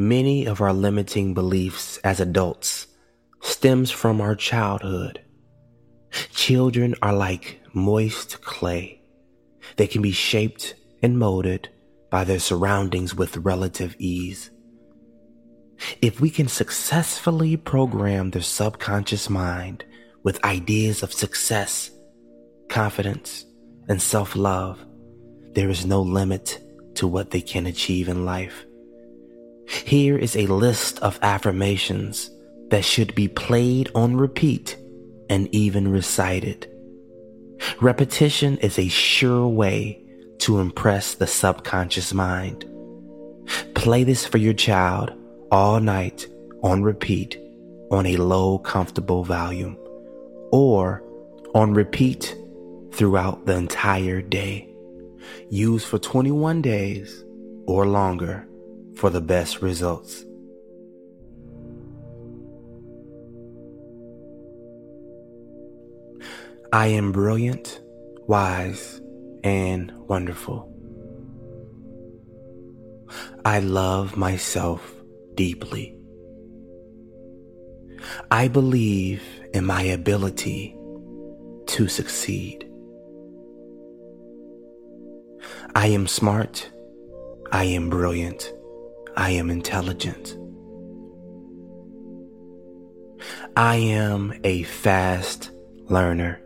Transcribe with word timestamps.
Many 0.00 0.46
of 0.46 0.60
our 0.60 0.72
limiting 0.72 1.34
beliefs 1.34 1.98
as 2.04 2.20
adults 2.20 2.86
stems 3.42 3.90
from 3.90 4.20
our 4.20 4.36
childhood. 4.36 5.20
Children 6.32 6.94
are 7.02 7.12
like 7.12 7.60
moist 7.72 8.40
clay. 8.42 9.02
They 9.74 9.88
can 9.88 10.00
be 10.00 10.12
shaped 10.12 10.76
and 11.02 11.18
molded 11.18 11.68
by 12.10 12.22
their 12.22 12.38
surroundings 12.38 13.16
with 13.16 13.38
relative 13.38 13.96
ease. 13.98 14.52
If 16.00 16.20
we 16.20 16.30
can 16.30 16.46
successfully 16.46 17.56
program 17.56 18.30
their 18.30 18.42
subconscious 18.42 19.28
mind 19.28 19.84
with 20.22 20.44
ideas 20.44 21.02
of 21.02 21.12
success, 21.12 21.90
confidence, 22.68 23.46
and 23.88 24.00
self 24.00 24.36
love, 24.36 24.78
there 25.54 25.68
is 25.68 25.84
no 25.84 26.02
limit 26.02 26.62
to 26.94 27.08
what 27.08 27.32
they 27.32 27.40
can 27.40 27.66
achieve 27.66 28.08
in 28.08 28.24
life. 28.24 28.64
Here 29.68 30.16
is 30.16 30.34
a 30.34 30.46
list 30.46 30.98
of 31.00 31.18
affirmations 31.20 32.30
that 32.70 32.86
should 32.86 33.14
be 33.14 33.28
played 33.28 33.90
on 33.94 34.16
repeat 34.16 34.78
and 35.28 35.46
even 35.54 35.92
recited. 35.92 36.66
Repetition 37.82 38.56
is 38.58 38.78
a 38.78 38.88
sure 38.88 39.46
way 39.46 40.02
to 40.38 40.60
impress 40.60 41.14
the 41.14 41.26
subconscious 41.26 42.14
mind. 42.14 42.64
Play 43.74 44.04
this 44.04 44.24
for 44.24 44.38
your 44.38 44.54
child 44.54 45.12
all 45.52 45.80
night 45.80 46.26
on 46.62 46.82
repeat 46.82 47.38
on 47.90 48.06
a 48.06 48.16
low, 48.16 48.58
comfortable 48.60 49.22
volume 49.22 49.76
or 50.50 51.02
on 51.54 51.74
repeat 51.74 52.34
throughout 52.92 53.44
the 53.44 53.54
entire 53.54 54.22
day. 54.22 54.66
Use 55.50 55.84
for 55.84 55.98
21 55.98 56.62
days 56.62 57.22
or 57.66 57.86
longer 57.86 58.47
for 58.98 59.10
the 59.10 59.20
best 59.20 59.62
results. 59.62 60.24
I 66.72 66.88
am 66.88 67.12
brilliant, 67.12 67.80
wise, 68.26 69.00
and 69.44 69.92
wonderful. 70.08 70.74
I 73.44 73.60
love 73.60 74.16
myself 74.16 74.82
deeply. 75.36 75.96
I 78.32 78.48
believe 78.48 79.22
in 79.54 79.64
my 79.64 79.82
ability 79.82 80.76
to 81.66 81.86
succeed. 81.86 82.68
I 85.76 85.86
am 85.86 86.08
smart. 86.08 86.68
I 87.52 87.62
am 87.64 87.88
brilliant. 87.88 88.52
I 89.18 89.30
am 89.30 89.50
intelligent. 89.50 90.36
I 93.56 93.74
am 93.74 94.32
a 94.44 94.62
fast 94.62 95.50
learner. 95.86 96.40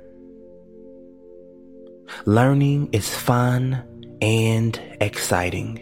Learning 2.25 2.89
is 2.93 3.15
fun 3.15 3.85
and 4.23 4.81
exciting. 5.03 5.81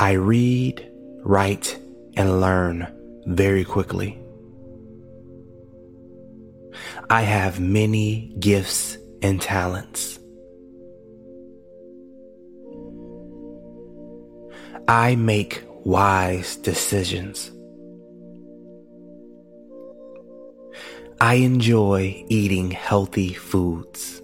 I 0.00 0.14
read, 0.14 0.90
write, 1.22 1.78
and 2.16 2.40
learn 2.40 2.92
very 3.26 3.64
quickly. 3.64 4.18
I 7.08 7.22
have 7.22 7.60
many 7.60 8.34
gifts 8.40 8.98
and 9.22 9.40
talents. 9.40 10.15
I 14.88 15.16
make 15.16 15.64
wise 15.84 16.54
decisions. 16.56 17.50
I 21.20 21.34
enjoy 21.34 22.24
eating 22.28 22.70
healthy 22.70 23.32
foods. 23.32 24.22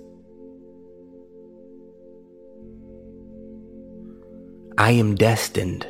I 4.79 4.93
am 4.93 5.17
destined 5.17 5.87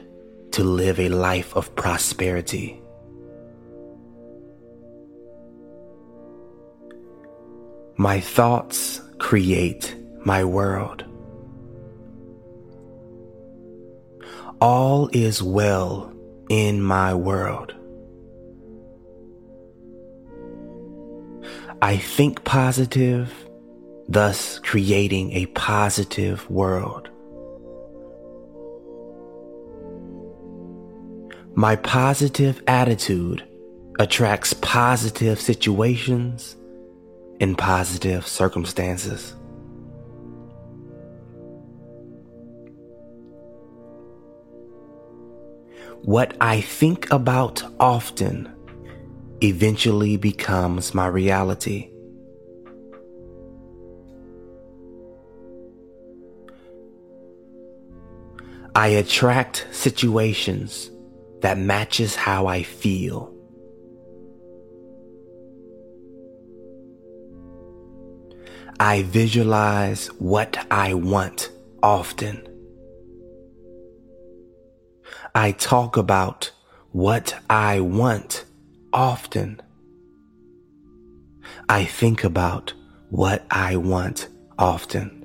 to 0.52 0.64
live 0.64 0.98
a 0.98 1.10
life 1.10 1.54
of 1.54 1.74
prosperity. 1.76 2.80
My 7.96 8.20
thoughts 8.20 9.02
create 9.18 9.94
my 10.24 10.44
world. 10.44 11.04
All 14.62 15.10
is 15.12 15.42
well 15.42 16.14
in 16.48 16.80
my 16.82 17.14
world. 17.14 17.74
I 21.82 21.96
think 21.96 22.44
positive, 22.44 23.34
thus 24.08 24.60
creating 24.60 25.32
a 25.32 25.46
positive 25.46 26.48
world. 26.48 27.10
My 31.56 31.74
positive 31.74 32.62
attitude 32.68 33.42
attracts 33.98 34.52
positive 34.52 35.40
situations 35.40 36.54
and 37.40 37.58
positive 37.58 38.28
circumstances. 38.28 39.34
What 46.04 46.36
I 46.40 46.60
think 46.60 47.10
about 47.12 47.62
often 47.78 48.52
eventually 49.40 50.16
becomes 50.16 50.94
my 50.94 51.06
reality. 51.06 51.90
I 58.74 58.88
attract 58.88 59.68
situations 59.70 60.90
that 61.40 61.56
matches 61.56 62.16
how 62.16 62.48
I 62.48 62.64
feel. 62.64 63.32
I 68.80 69.02
visualize 69.02 70.08
what 70.18 70.66
I 70.68 70.94
want 70.94 71.50
often. 71.80 72.51
I 75.34 75.52
talk 75.52 75.96
about 75.96 76.50
what 76.90 77.34
I 77.48 77.80
want 77.80 78.44
often 78.92 79.60
I 81.68 81.84
think 81.84 82.24
about 82.24 82.72
what 83.10 83.44
I 83.50 83.76
want 83.76 84.28
often. 84.58 85.18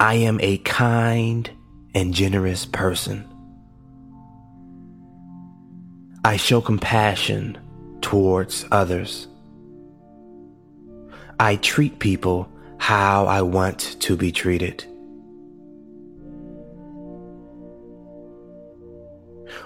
I 0.00 0.14
am 0.14 0.40
a 0.40 0.58
kind 0.58 1.50
and 1.94 2.12
generous 2.12 2.66
person. 2.66 3.28
I 6.24 6.36
show 6.36 6.60
compassion 6.60 7.58
towards 8.00 8.64
others. 8.70 9.28
I 11.40 11.56
treat 11.56 11.98
people 11.98 12.48
how 12.78 13.26
I 13.26 13.42
want 13.42 13.96
to 14.00 14.16
be 14.16 14.32
treated. 14.32 14.84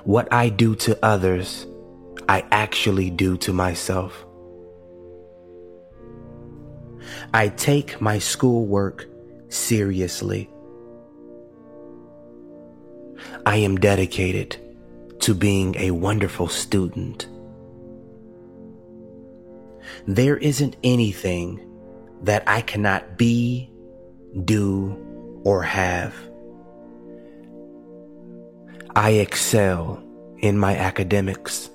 What 0.07 0.33
I 0.33 0.51
do 0.51 0.77
to 0.77 0.97
others, 1.05 1.67
I 2.29 2.45
actually 2.53 3.11
do 3.11 3.37
to 3.39 3.53
myself. 3.53 4.25
I 7.35 7.49
take 7.49 8.01
my 8.01 8.21
schoolwork 8.21 9.07
seriously. 9.49 10.49
I 13.45 13.57
am 13.57 13.79
dedicated 13.79 14.57
to 15.23 15.35
being 15.35 15.75
a 15.77 15.91
wonderful 15.91 16.47
student. 16.47 17.27
There 20.07 20.37
isn't 20.37 20.77
anything 20.85 21.69
that 22.23 22.45
I 22.47 22.61
cannot 22.61 23.19
be, 23.19 23.73
do, 24.45 25.43
or 25.43 25.65
have. 25.65 26.15
I 28.97 29.11
excel 29.11 30.03
in 30.39 30.57
my 30.57 30.75
academics. 30.75 31.69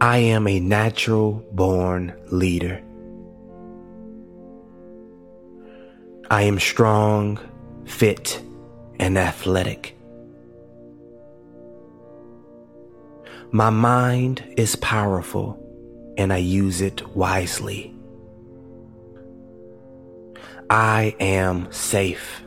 I 0.00 0.18
am 0.18 0.46
a 0.46 0.60
natural 0.60 1.44
born 1.50 2.14
leader. 2.30 2.80
I 6.30 6.42
am 6.42 6.60
strong, 6.60 7.40
fit, 7.86 8.40
and 9.00 9.18
athletic. 9.18 9.96
My 13.50 13.70
mind 13.70 14.44
is 14.56 14.76
powerful 14.76 15.58
and 16.16 16.32
I 16.32 16.36
use 16.36 16.80
it 16.80 17.16
wisely. 17.16 17.92
I 20.70 21.16
am 21.18 21.66
safe. 21.72 22.44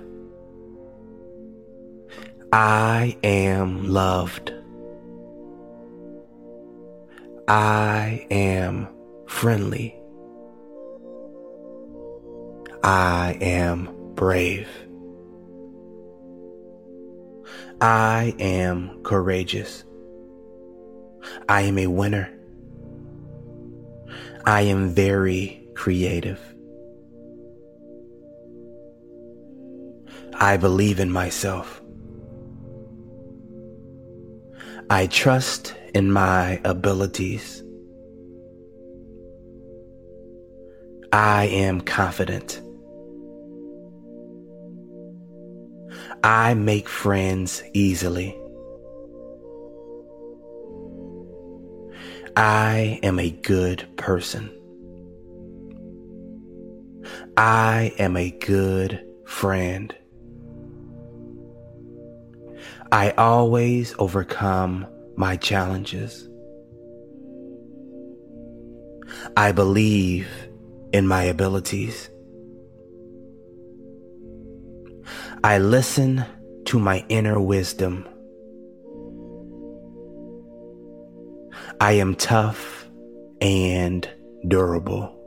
I 2.53 3.17
am 3.23 3.88
loved. 3.88 4.53
I 7.47 8.27
am 8.29 8.88
friendly. 9.25 10.00
I 12.83 13.39
am 13.41 13.89
brave. 14.13 14.67
I 17.81 18.35
am 18.38 19.01
courageous. 19.01 19.83
I 21.49 21.61
am 21.61 21.79
a 21.79 21.88
winner. 21.88 22.31
I 24.45 24.61
am 24.61 24.89
very 24.89 25.67
creative. 25.73 26.39
I 30.35 30.57
believe 30.57 30.99
in 30.99 31.09
myself. 31.09 31.82
I 34.89 35.07
trust 35.07 35.75
in 35.93 36.11
my 36.11 36.59
abilities. 36.63 37.63
I 41.11 41.45
am 41.45 41.81
confident. 41.81 42.61
I 46.23 46.53
make 46.53 46.87
friends 46.87 47.61
easily. 47.73 48.37
I 52.35 52.99
am 53.03 53.19
a 53.19 53.29
good 53.29 53.85
person. 53.95 54.49
I 57.37 57.93
am 57.99 58.17
a 58.17 58.31
good 58.31 59.05
friend. 59.25 59.93
I 62.94 63.10
always 63.18 63.95
overcome 63.98 64.86
my 65.16 65.36
challenges. 65.36 66.30
I 69.36 69.51
believe 69.51 70.28
in 70.92 71.07
my 71.07 71.24
abilities. 71.24 72.12
I 75.44 75.57
listen 75.57 76.24
to 76.66 76.78
my 76.78 77.04
inner 77.10 77.42
wisdom. 77.42 78.07
I 81.81 81.94
am 81.94 82.13
tough 82.13 82.88
and 83.42 84.07
durable. 84.48 85.19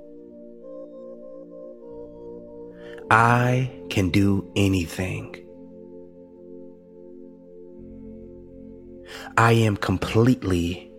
I 3.11 3.73
can 3.91 4.11
do 4.11 4.53
anything. 4.55 5.46
I 9.39 9.53
am 9.53 9.77
completely 9.77 10.91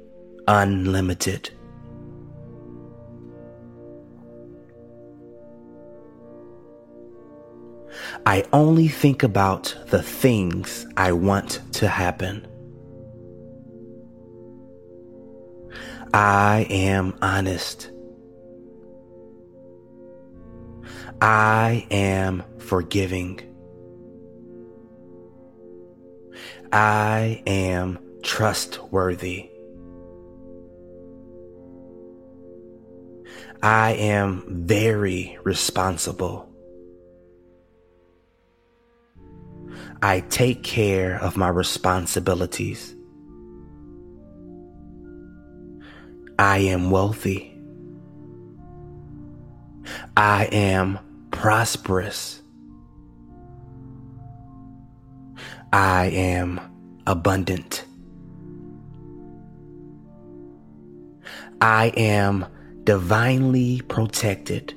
unlimited. 0.47 1.49
I 8.27 8.43
only 8.53 8.89
think 8.89 9.23
about 9.23 9.75
the 9.87 10.03
things 10.03 10.85
I 10.97 11.13
want 11.13 11.61
to 11.73 11.87
happen. 11.87 12.47
I 16.13 16.67
am 16.69 17.17
honest. 17.23 17.89
I 21.21 21.87
am 21.89 22.43
forgiving. 22.59 23.41
I 26.71 27.41
am 27.47 27.97
trustworthy. 28.27 29.49
I 33.63 33.93
am 33.93 34.43
very 34.67 35.39
responsible. 35.43 36.47
I 40.03 40.19
take 40.29 40.61
care 40.61 41.19
of 41.19 41.37
my 41.37 41.47
responsibilities. 41.47 42.93
I 46.37 46.59
am 46.59 46.91
wealthy. 46.91 47.57
I 50.17 50.49
am 50.51 50.99
prosperous. 51.31 52.41
I 55.71 56.07
am 56.07 56.59
abundant. 57.07 57.86
I 61.61 61.87
am 61.97 62.45
divinely 62.83 63.81
protected. 63.87 64.73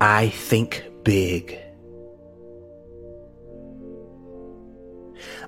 I 0.00 0.28
think 0.28 0.84
big. 1.04 1.58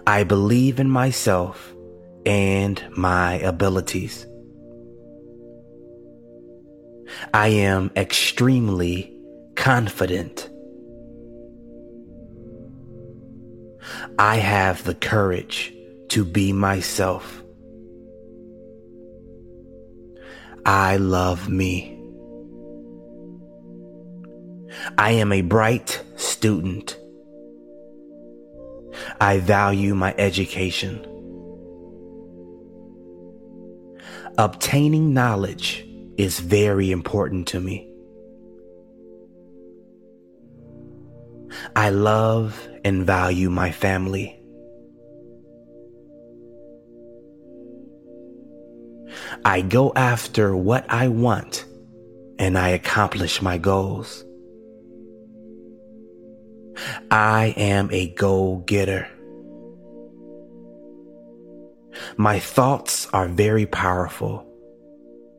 I 0.06 0.24
believe 0.24 0.78
in 0.78 0.88
myself 0.88 1.74
and 2.24 2.82
my 2.96 3.34
abilities. 3.34 4.26
I 7.34 7.48
am 7.48 7.90
extremely 7.96 9.14
confident. 9.54 10.48
I 14.18 14.36
have 14.36 14.84
the 14.84 14.94
courage 14.94 15.74
to 16.12 16.26
be 16.26 16.52
myself. 16.52 17.42
I 20.66 20.98
love 20.98 21.48
me. 21.48 21.98
I 24.98 25.12
am 25.12 25.32
a 25.32 25.40
bright 25.40 26.04
student. 26.16 26.98
I 29.22 29.38
value 29.38 29.94
my 29.94 30.14
education. 30.18 31.00
Obtaining 34.36 35.14
knowledge 35.14 35.86
is 36.18 36.40
very 36.40 36.90
important 36.90 37.48
to 37.48 37.60
me. 37.60 37.88
I 41.74 41.88
love 41.88 42.68
and 42.84 43.06
value 43.06 43.48
my 43.48 43.72
family. 43.72 44.41
I 49.44 49.60
go 49.62 49.92
after 49.94 50.56
what 50.56 50.86
I 50.88 51.08
want 51.08 51.64
and 52.38 52.56
I 52.56 52.68
accomplish 52.70 53.42
my 53.42 53.58
goals. 53.58 54.24
I 57.10 57.54
am 57.56 57.90
a 57.92 58.08
goal 58.14 58.58
getter. 58.66 59.08
My 62.16 62.38
thoughts 62.38 63.08
are 63.12 63.28
very 63.28 63.66
powerful 63.66 64.46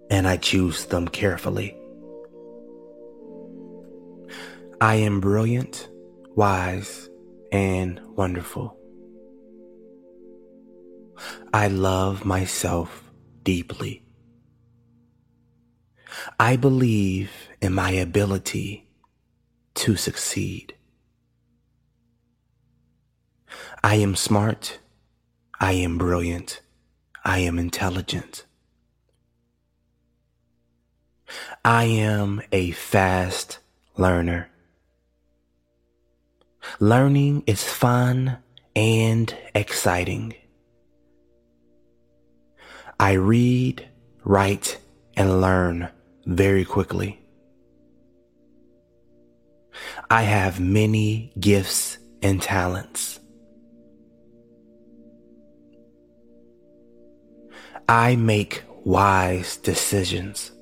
and 0.10 0.27
I 0.27 0.38
choose 0.38 0.86
them 0.86 1.07
carefully. 1.07 1.77
I 4.81 4.95
am 4.95 5.22
brilliant, 5.22 5.88
wise, 6.36 7.10
and 7.51 8.01
wonderful. 8.15 8.77
I 11.53 11.67
love 11.67 12.25
myself 12.25 13.02
deeply. 13.43 14.03
I 16.39 16.55
believe 16.55 17.31
in 17.62 17.73
my 17.73 17.91
ability 17.91 18.88
to 19.75 19.95
succeed. 19.95 20.75
I 23.83 23.95
am 23.95 24.15
smart. 24.15 24.79
I 25.59 25.73
am 25.73 25.97
brilliant. 25.97 26.62
I 27.25 27.39
am 27.39 27.57
intelligent. 27.57 28.45
I 31.65 31.85
am 31.85 32.41
a 32.51 32.71
fast 32.71 33.59
learner. 33.97 34.50
Learning 36.79 37.43
is 37.47 37.63
fun 37.63 38.38
and 38.75 39.35
exciting. 39.53 40.33
I 43.03 43.13
read, 43.15 43.86
write, 44.24 44.79
and 45.17 45.41
learn 45.41 45.89
very 46.25 46.63
quickly. 46.63 47.19
I 50.10 50.22
have 50.22 50.62
many 50.62 51.33
gifts 51.38 51.98
and 52.22 52.41
talents. 52.41 53.19
I 57.89 58.15
make 58.15 58.63
wise 58.86 59.57
decisions. 59.57 60.53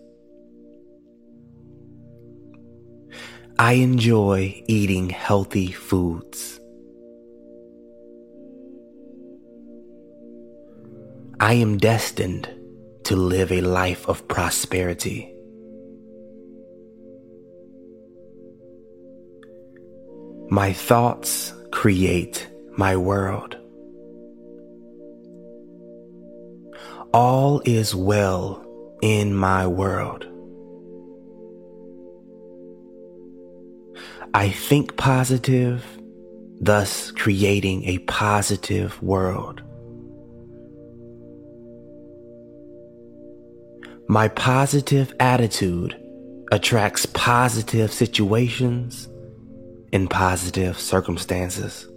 I 3.60 3.74
enjoy 3.74 4.64
eating 4.68 5.12
healthy 5.12 5.72
foods. 5.72 6.61
I 11.42 11.54
am 11.54 11.80
destined 11.80 12.48
to 13.06 13.16
live 13.16 13.52
a 13.52 13.62
life 13.62 14.08
of 14.08 14.28
prosperity. 14.28 15.34
My 20.52 20.72
thoughts 20.72 21.52
create 21.72 22.48
my 22.78 22.96
world. 22.96 23.58
All 27.12 27.64
is 27.66 27.96
well 27.96 28.64
in 29.02 29.34
my 29.34 29.66
world. 29.66 30.28
I 34.36 34.50
think 34.50 34.96
positive, 34.96 35.84
thus 36.60 37.10
creating 37.10 37.86
a 37.86 37.98
positive 37.98 39.02
world. 39.02 39.64
My 44.12 44.28
positive 44.28 45.14
attitude 45.22 45.96
attracts 46.52 47.06
positive 47.06 47.94
situations 47.94 49.08
and 49.94 50.10
positive 50.10 50.78
circumstances. 50.78 51.88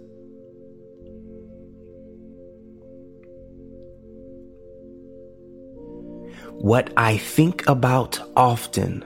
What 6.53 6.93
I 6.95 7.17
think 7.17 7.67
about 7.67 8.21
often 8.37 9.03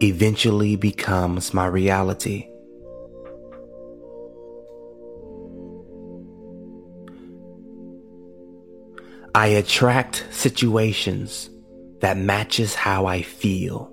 eventually 0.00 0.74
becomes 0.74 1.54
my 1.54 1.66
reality. 1.66 2.48
I 9.36 9.46
attract 9.46 10.26
situations 10.32 11.50
that 12.00 12.16
matches 12.16 12.74
how 12.74 13.06
I 13.06 13.22
feel. 13.22 13.92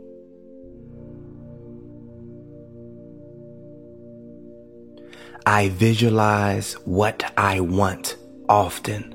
I 5.46 5.70
visualize 5.70 6.74
what 6.86 7.32
I 7.38 7.60
want 7.60 8.18
often. 8.50 9.12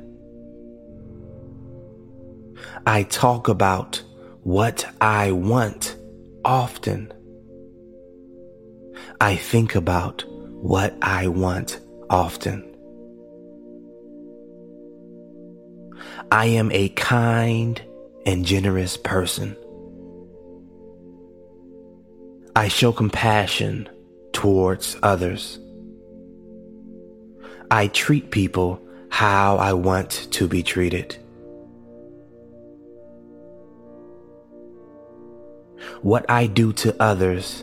I 2.86 3.02
talk 3.02 3.48
about 3.48 4.02
what 4.42 4.86
I 5.00 5.32
want 5.32 5.96
often. 6.44 7.12
I 9.20 9.36
think 9.36 9.74
about 9.74 10.24
what 10.28 10.96
I 11.02 11.26
want 11.26 11.80
often. 12.08 12.66
I 16.32 16.46
am 16.46 16.70
a 16.70 16.88
kind 16.90 17.82
and 18.26 18.44
generous 18.44 18.96
person. 18.96 19.56
I 22.54 22.68
show 22.68 22.92
compassion 22.92 23.88
towards 24.32 24.96
others. 25.02 25.58
I 27.70 27.86
treat 27.86 28.30
people 28.30 28.82
how 29.10 29.56
I 29.56 29.72
want 29.72 30.28
to 30.32 30.48
be 30.48 30.62
treated. 30.62 31.16
What 36.02 36.28
I 36.28 36.46
do 36.46 36.72
to 36.74 36.94
others, 37.00 37.62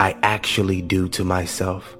I 0.00 0.16
actually 0.22 0.82
do 0.82 1.08
to 1.10 1.24
myself. 1.24 1.96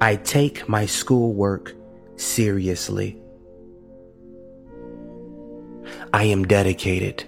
I 0.00 0.16
take 0.16 0.68
my 0.68 0.86
schoolwork 0.86 1.74
seriously. 2.16 3.19
I 6.12 6.24
am 6.24 6.44
dedicated 6.44 7.24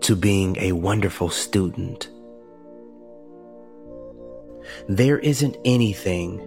to 0.00 0.16
being 0.16 0.56
a 0.58 0.72
wonderful 0.72 1.28
student. 1.28 2.08
There 4.88 5.18
isn't 5.18 5.56
anything 5.64 6.40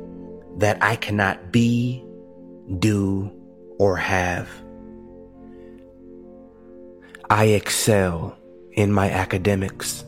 that 0.57 0.81
I 0.81 0.95
cannot 0.95 1.51
be, 1.51 2.03
do, 2.79 3.31
or 3.77 3.95
have. 3.95 4.49
I 7.29 7.45
excel 7.45 8.35
in 8.71 8.91
my 8.91 9.11
academics. 9.11 10.03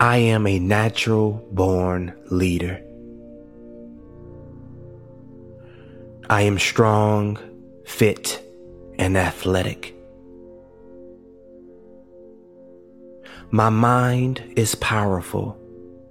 I 0.00 0.18
am 0.18 0.46
a 0.46 0.58
natural 0.58 1.48
born 1.52 2.12
leader. 2.30 2.82
I 6.28 6.42
am 6.42 6.58
strong, 6.58 7.38
fit, 7.84 8.42
and 8.98 9.16
athletic. 9.16 9.94
My 13.50 13.68
mind 13.68 14.42
is 14.56 14.74
powerful 14.74 15.56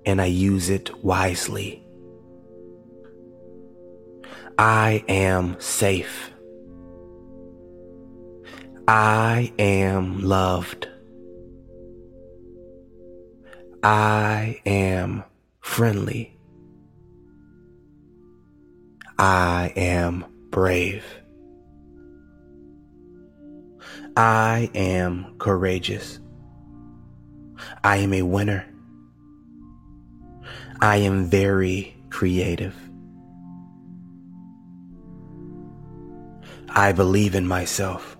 and 0.05 0.21
I 0.21 0.27
use 0.27 0.69
it 0.69 1.03
wisely. 1.03 1.85
I 4.57 5.03
am 5.09 5.57
safe. 5.59 6.31
I 8.87 9.51
am 9.59 10.21
loved. 10.21 10.87
I 13.83 14.61
am 14.65 15.25
friendly. 15.59 16.34
I 19.17 19.71
am 19.77 20.25
brave. 20.51 21.05
I 24.17 24.69
am 24.75 25.35
courageous. 25.37 26.19
I 27.83 27.97
am 27.97 28.13
a 28.13 28.23
winner. 28.23 28.65
I 30.81 30.97
am 30.97 31.25
very 31.25 31.95
creative. 32.09 32.75
I 36.69 36.91
believe 36.91 37.35
in 37.35 37.47
myself. 37.47 38.17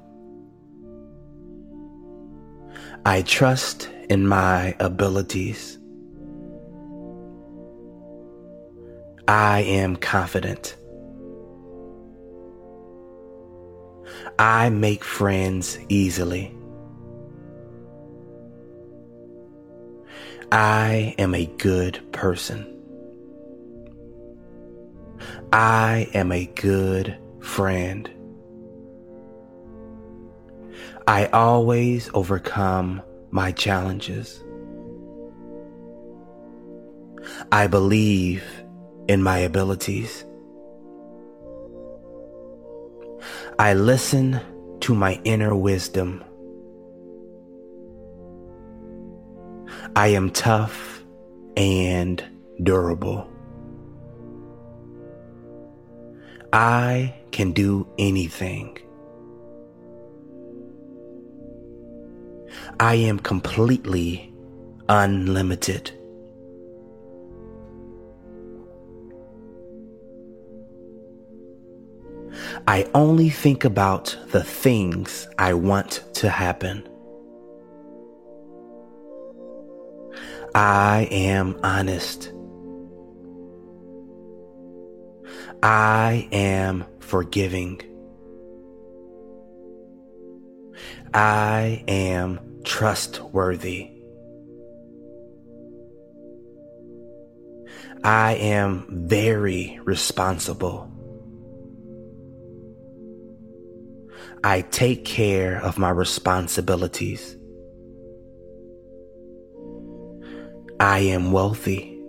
I 3.06 3.22
trust 3.22 3.90
in 4.10 4.28
my 4.28 4.76
abilities. 4.80 5.78
I 9.28 9.62
am 9.62 9.98
confident. 9.98 10.78
I 14.38 14.70
make 14.70 15.04
friends 15.04 15.80
easily. 15.88 16.54
I 20.52 21.16
am 21.18 21.34
a 21.34 21.46
good 21.46 22.02
person. 22.12 22.72
I 25.54 26.10
am 26.14 26.34
a 26.34 26.46
good 26.48 27.18
friend. 27.40 28.10
I 31.08 31.28
always 31.28 32.10
overcome 32.14 33.02
my 33.32 33.54
challenges. 33.54 34.44
I 37.52 37.68
believe 37.68 38.44
in 39.08 39.24
my 39.24 39.38
abilities. 39.38 40.26
I 43.58 43.74
listen 43.74 44.42
to 44.82 44.94
my 44.94 45.20
inner 45.24 45.56
wisdom. 45.56 46.22
I 49.96 50.08
am 50.08 50.30
tough 50.32 51.06
and 51.56 52.22
durable. 52.62 53.30
I 56.52 57.16
can 57.32 57.54
do 57.54 57.88
anything. 57.98 58.78
I 62.78 62.96
am 62.96 63.20
completely 63.20 64.34
unlimited. 64.90 65.92
I 72.68 72.90
only 72.94 73.30
think 73.30 73.66
about 73.66 74.18
the 74.32 74.44
things 74.44 75.28
I 75.38 75.54
want 75.54 76.04
to 76.16 76.30
happen. 76.30 76.88
I 80.56 81.08
am 81.12 81.60
honest. 81.64 82.32
I 85.62 86.28
am 86.32 86.86
forgiving. 87.00 87.82
I 91.14 91.84
am 91.88 92.40
trustworthy. 92.64 93.92
I 98.04 98.36
am 98.36 98.86
very 99.08 99.80
responsible. 99.84 100.95
I 104.46 104.62
take 104.62 105.06
care 105.06 105.60
of 105.60 105.80
my 105.80 105.90
responsibilities. 105.90 107.36
I 110.80 111.00
am 111.00 111.32
wealthy. 111.32 112.00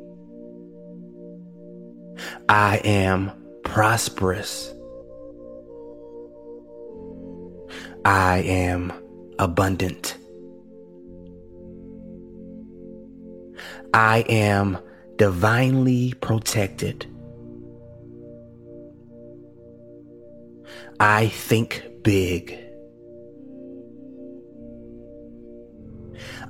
I 2.46 2.82
am 2.84 3.32
prosperous. 3.64 4.74
I 8.04 8.42
am 8.46 8.92
abundant. 9.38 10.18
I 13.94 14.26
am 14.28 14.76
divinely 15.16 16.12
protected. 16.20 17.06
I 21.00 21.28
think 21.28 21.95
big. 22.06 22.56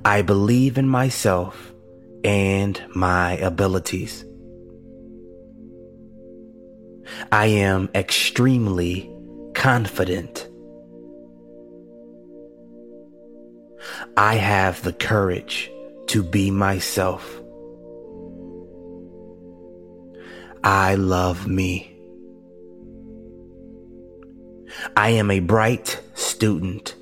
I 0.05 0.21
believe 0.21 0.77
in 0.77 0.87
myself 0.87 1.73
and 2.23 2.79
my 2.93 3.37
abilities. 3.37 4.23
I 7.31 7.47
am 7.47 7.89
extremely 7.95 9.11
confident. 9.55 10.47
I 14.15 14.35
have 14.35 14.83
the 14.83 14.93
courage 14.93 15.71
to 16.09 16.21
be 16.21 16.51
myself. 16.51 17.41
I 20.63 20.93
love 20.93 21.47
me. 21.47 21.96
I 24.95 25.09
am 25.11 25.31
a 25.31 25.39
bright 25.39 26.01
student. 26.13 26.95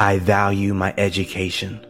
I 0.00 0.18
value 0.18 0.74
my 0.74 0.94
education. 0.96 1.84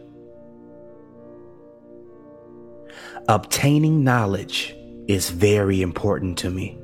Obtaining 3.27 4.03
knowledge 4.03 4.75
is 5.07 5.29
very 5.29 5.81
important 5.81 6.37
to 6.39 6.49
me. 6.49 6.79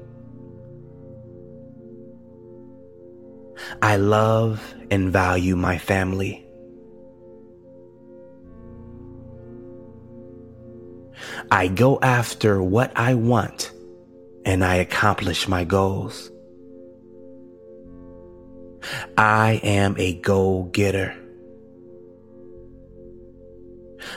I 3.82 3.98
love 3.98 4.76
and 4.92 5.12
value 5.12 5.56
my 5.56 5.78
family. 5.78 6.46
I 11.52 11.68
go 11.68 12.00
after 12.02 12.62
what 12.62 12.92
I 12.96 13.16
want 13.16 13.72
and 14.46 14.64
I 14.64 14.76
accomplish 14.76 15.48
my 15.48 15.64
goals. 15.64 16.32
I 19.18 19.60
am 19.64 19.96
a 19.98 20.14
goal 20.14 20.66
getter. 20.66 21.16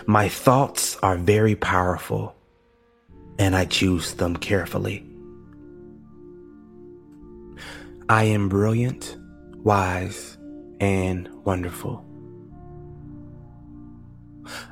My 0.07 0.29
thoughts 0.29 0.97
are 1.03 1.17
very 1.17 1.55
powerful 1.55 2.35
and 3.39 3.55
I 3.55 3.65
choose 3.65 4.15
them 4.15 4.37
carefully. 4.37 5.05
I 8.09 8.25
am 8.25 8.49
brilliant, 8.49 9.17
wise, 9.59 10.39
and 10.81 11.29
wonderful. 11.45 12.05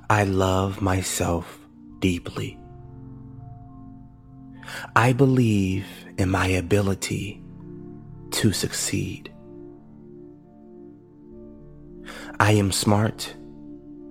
I 0.08 0.24
love 0.24 0.80
myself 0.80 1.58
deeply. 2.00 2.58
I 4.94 5.12
believe 5.12 5.86
in 6.18 6.30
my 6.30 6.46
ability 6.46 7.42
to 8.32 8.52
succeed. 8.52 9.32
I 12.38 12.52
am 12.52 12.70
smart. 12.70 13.34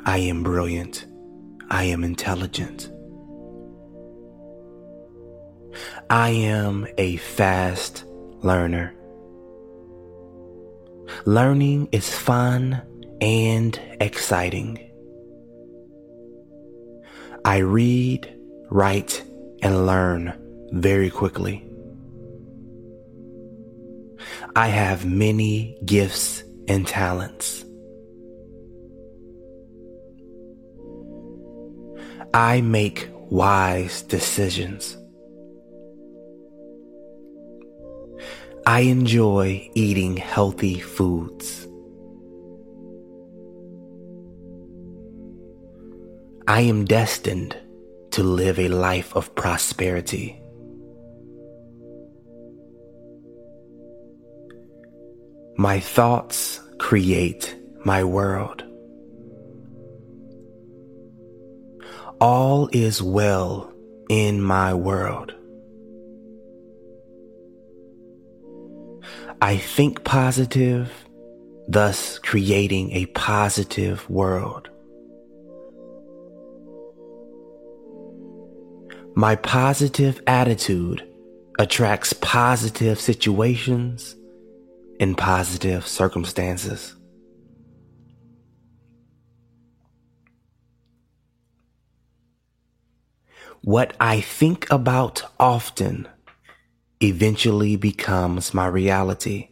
I 0.06 0.18
am 0.18 0.42
brilliant. 0.42 1.06
I 1.70 1.84
am 1.86 2.04
intelligent. 2.04 2.92
I 6.10 6.30
am 6.30 6.88
a 6.98 7.18
fast 7.18 8.06
learner. 8.42 8.94
Learning 11.26 11.88
is 11.92 12.10
fun 12.10 12.82
and 13.22 13.80
exciting. 14.02 14.80
I 17.44 17.58
read, 17.58 18.36
write, 18.72 19.24
and 19.62 19.86
learn 19.86 20.34
very 20.72 21.12
quickly. 21.12 21.68
I 24.56 24.70
have 24.70 25.06
many 25.06 25.78
gifts 25.86 26.44
and 26.68 26.88
talents. 26.88 27.64
I 32.36 32.60
make 32.60 33.08
wise 33.30 34.02
decisions. 34.02 34.98
I 38.67 38.82
enjoy 38.82 39.69
eating 39.74 40.17
healthy 40.17 40.82
foods. 40.82 41.65
I 46.45 46.60
am 46.60 46.84
destined 46.84 47.56
to 48.12 48.24
live 48.24 48.60
a 48.60 48.67
life 48.67 49.15
of 49.15 49.34
prosperity. 49.36 50.38
My 55.56 55.80
thoughts 55.80 56.60
create 56.80 57.56
my 57.86 58.04
world. 58.04 58.64
All 62.21 62.69
is 62.71 63.01
well 63.01 63.73
in 64.10 64.41
my 64.41 64.73
world. 64.73 65.34
I 69.41 69.58
think 69.58 70.04
positive, 70.06 70.91
thus 71.67 72.17
creating 72.19 72.91
a 72.93 73.06
positive 73.08 74.10
world. 74.10 74.69
My 79.15 79.36
positive 79.36 80.21
attitude 80.25 81.06
attracts 81.60 82.13
positive 82.13 82.99
situations 82.99 84.15
and 84.99 85.17
positive 85.17 85.86
circumstances. 85.86 86.95
What 93.65 93.95
I 93.99 94.21
think 94.21 94.69
about 94.69 95.23
often 95.39 96.08
eventually 97.01 97.75
becomes 97.78 98.54
my 98.54 98.67
reality. 98.67 99.49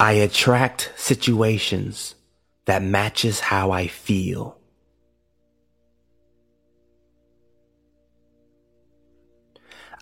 I 0.00 0.14
attract 0.14 0.92
situations 0.96 2.16
that 2.64 2.82
matches 2.82 3.38
how 3.38 3.70
I 3.70 3.86
feel. 3.86 4.58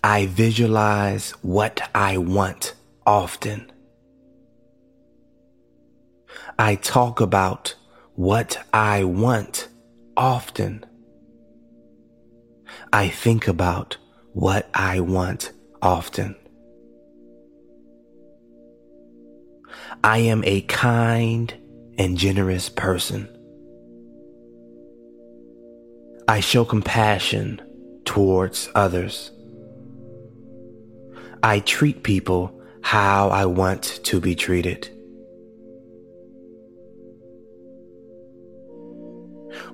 I 0.03 0.25
visualize 0.25 1.29
what 1.43 1.91
I 1.93 2.17
want 2.17 2.73
often. 3.05 3.71
I 6.57 6.75
talk 6.75 7.21
about 7.21 7.75
what 8.15 8.57
I 8.73 9.03
want 9.03 9.69
often. 10.17 10.85
I 12.91 13.07
think 13.07 13.47
about 13.47 13.97
what 14.33 14.69
I 14.73 14.99
want 14.99 15.51
often. 15.81 16.35
I 20.03 20.19
am 20.19 20.43
a 20.45 20.61
kind 20.61 21.53
and 21.97 22.17
generous 22.17 22.69
person. 22.69 23.27
I 26.27 26.41
show 26.41 26.63
compassion 26.63 27.61
towards 28.05 28.69
others. 28.75 29.31
I 31.41 31.59
treat 31.59 32.03
people 32.03 32.59
how 32.81 33.29
I 33.29 33.45
want 33.45 34.01
to 34.03 34.19
be 34.19 34.35
treated. 34.35 34.89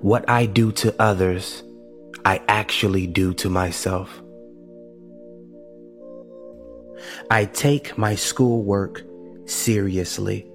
What 0.00 0.28
I 0.28 0.46
do 0.46 0.72
to 0.72 0.94
others, 1.00 1.62
I 2.24 2.42
actually 2.48 3.06
do 3.06 3.32
to 3.34 3.48
myself. 3.48 4.22
I 7.30 7.44
take 7.46 7.96
my 7.96 8.14
schoolwork 8.14 9.02
seriously. 9.46 10.50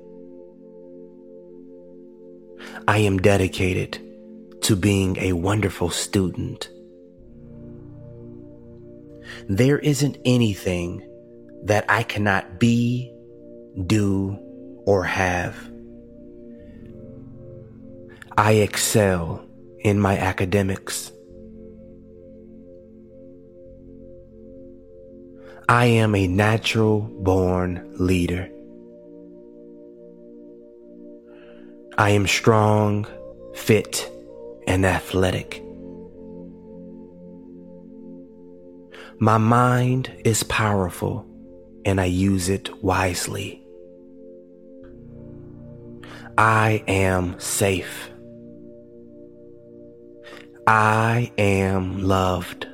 I 2.87 2.99
am 2.99 3.19
dedicated 3.19 3.99
to 4.61 4.75
being 4.75 5.17
a 5.17 5.33
wonderful 5.33 5.89
student. 5.89 6.69
There 9.47 9.79
isn't 9.79 10.17
anything 10.25 11.07
that 11.63 11.85
I 11.89 12.03
cannot 12.03 12.59
be, 12.59 13.13
do, 13.87 14.37
or 14.85 15.03
have. 15.03 15.70
I 18.37 18.53
excel 18.53 19.45
in 19.79 19.99
my 19.99 20.17
academics. 20.17 21.11
I 25.67 25.85
am 25.85 26.15
a 26.15 26.27
natural 26.27 27.01
born 27.01 27.93
leader. 27.97 28.49
I 31.97 32.11
am 32.11 32.27
strong, 32.27 33.05
fit, 33.53 34.09
and 34.67 34.85
athletic. 34.85 35.63
My 39.19 39.37
mind 39.37 40.11
is 40.25 40.43
powerful 40.43 41.25
and 41.85 41.99
I 42.01 42.05
use 42.05 42.49
it 42.49 42.83
wisely. 42.83 43.63
I 46.37 46.83
am 46.87 47.39
safe. 47.39 48.10
I 50.73 51.33
am 51.37 52.01
loved. 52.01 52.65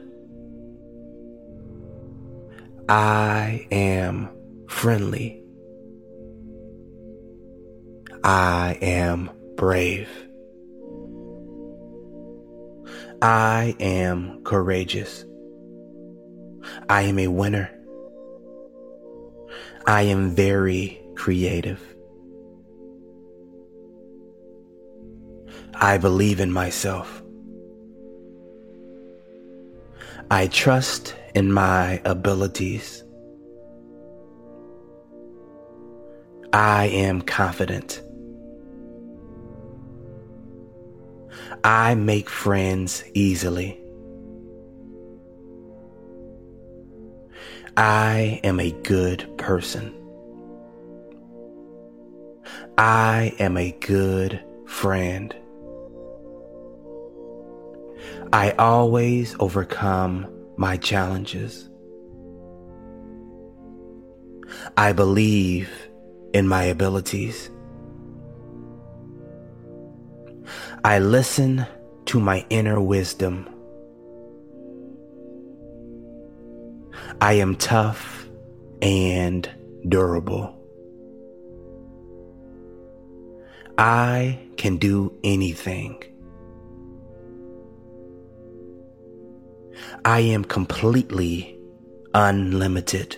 I 2.87 3.65
am 3.71 4.29
friendly. 4.69 5.41
I 8.23 8.77
am 8.83 9.31
brave. 9.55 10.07
I 13.19 13.75
am 13.79 14.43
courageous. 14.43 15.25
I 16.87 17.01
am 17.01 17.17
a 17.17 17.29
winner. 17.29 17.71
I 19.87 20.03
am 20.03 20.35
very 20.35 21.01
creative. 21.15 21.81
I 25.73 25.97
believe 25.97 26.39
in 26.39 26.51
myself. 26.51 27.23
I 30.29 30.47
trust 30.47 31.15
in 31.35 31.53
my 31.53 32.01
abilities. 32.03 33.01
I 36.51 36.87
am 36.87 37.21
confident. 37.21 38.01
I 41.63 41.95
make 41.95 42.29
friends 42.29 43.05
easily. 43.13 43.79
I 47.77 48.41
am 48.43 48.59
a 48.59 48.71
good 48.83 49.37
person. 49.37 49.93
I 52.77 53.33
am 53.39 53.55
a 53.55 53.71
good 53.79 54.43
friend. 54.65 55.33
I 58.33 58.51
always 58.51 59.35
overcome 59.39 60.27
my 60.57 60.75
challenges. 60.77 61.69
I 64.75 64.91
believe 64.91 65.69
in 66.33 66.47
my 66.47 66.63
abilities. 66.63 67.49
I 70.83 70.99
listen 70.99 71.65
to 72.05 72.19
my 72.19 72.45
inner 72.49 72.81
wisdom. 72.81 73.47
I 77.21 77.33
am 77.33 77.55
tough 77.55 78.27
and 78.81 79.49
durable. 79.87 80.53
I 83.77 84.39
can 84.57 84.77
do 84.77 85.17
anything. 85.23 86.03
I 90.07 90.21
am 90.21 90.45
completely 90.45 91.59
unlimited. 92.13 93.17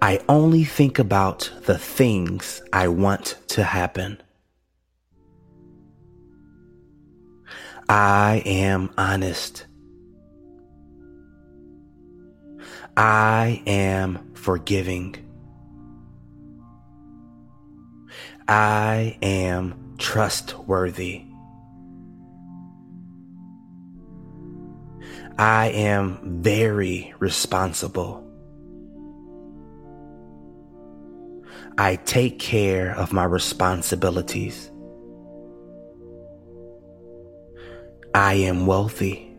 I 0.00 0.20
only 0.26 0.64
think 0.64 0.98
about 0.98 1.52
the 1.66 1.76
things 1.76 2.62
I 2.72 2.88
want 2.88 3.36
to 3.48 3.62
happen. 3.62 4.22
I 7.86 8.42
am 8.46 8.88
honest. 8.96 9.66
I 12.96 13.62
am 13.66 14.32
forgiving. 14.32 15.14
I 18.48 19.18
am 19.20 19.85
trustworthy. 19.98 21.24
I 25.38 25.68
am 25.68 26.40
very 26.42 27.14
responsible. 27.18 28.22
I 31.78 31.96
take 31.96 32.38
care 32.38 32.96
of 32.96 33.12
my 33.12 33.24
responsibilities. 33.24 34.70
I 38.14 38.34
am 38.34 38.64
wealthy. 38.64 39.30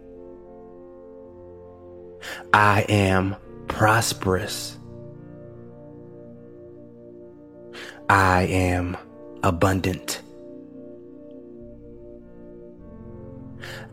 I 2.53 2.85
am 2.89 3.35
prosperous. 3.67 4.77
I 8.07 8.43
am 8.43 8.95
abundant. 9.41 10.21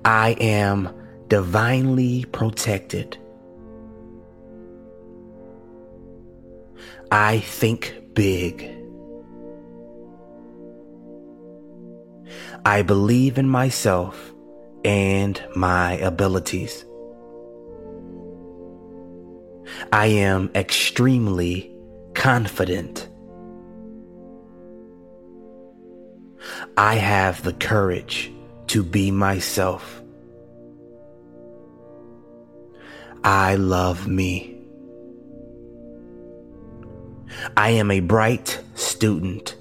I 0.05 0.37
am 0.39 0.95
divinely 1.29 2.27
protected. 2.27 3.17
I 7.11 7.39
think 7.39 7.95
big. 8.13 8.71
I 12.67 12.83
believe 12.83 13.39
in 13.39 13.49
myself 13.49 14.33
and 14.85 15.43
my 15.57 15.93
abilities. 15.99 16.85
I 19.93 20.07
am 20.07 20.51
extremely 20.55 21.75
confident. 22.15 23.09
I 26.77 26.97
have 26.97 27.43
the 27.43 27.55
courage 27.55 28.34
to 28.69 28.83
be 28.83 29.11
myself. 29.11 30.03
I 33.23 33.55
love 33.57 34.07
me. 34.07 34.55
I 37.57 37.71
am 37.71 37.91
a 37.91 38.01
bright 38.01 38.61
student. 38.75 39.57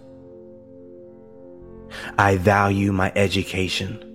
I 2.18 2.38
value 2.38 2.92
my 2.92 3.12
education. 3.16 4.10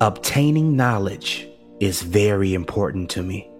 Obtaining 0.00 0.76
knowledge 0.76 1.48
is 1.80 2.02
very 2.02 2.54
important 2.54 3.10
to 3.10 3.22
me. 3.22 3.50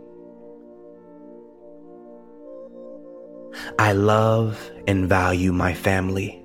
I 3.78 3.92
love 3.92 4.70
and 4.86 5.08
value 5.08 5.52
my 5.52 5.74
family. 5.74 6.37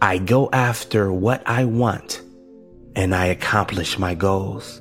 I 0.00 0.18
go 0.18 0.48
after 0.52 1.12
what 1.12 1.42
I 1.46 1.64
want 1.64 2.22
and 2.94 3.14
I 3.14 3.26
accomplish 3.26 3.98
my 3.98 4.14
goals. 4.14 4.80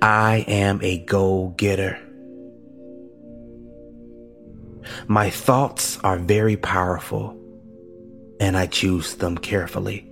I 0.00 0.44
am 0.46 0.80
a 0.82 0.98
goal 0.98 1.54
getter. 1.56 1.98
My 5.08 5.30
thoughts 5.30 5.98
are 6.04 6.18
very 6.18 6.56
powerful 6.56 7.36
and 8.38 8.56
I 8.56 8.66
choose 8.66 9.16
them 9.16 9.38
carefully. 9.38 10.08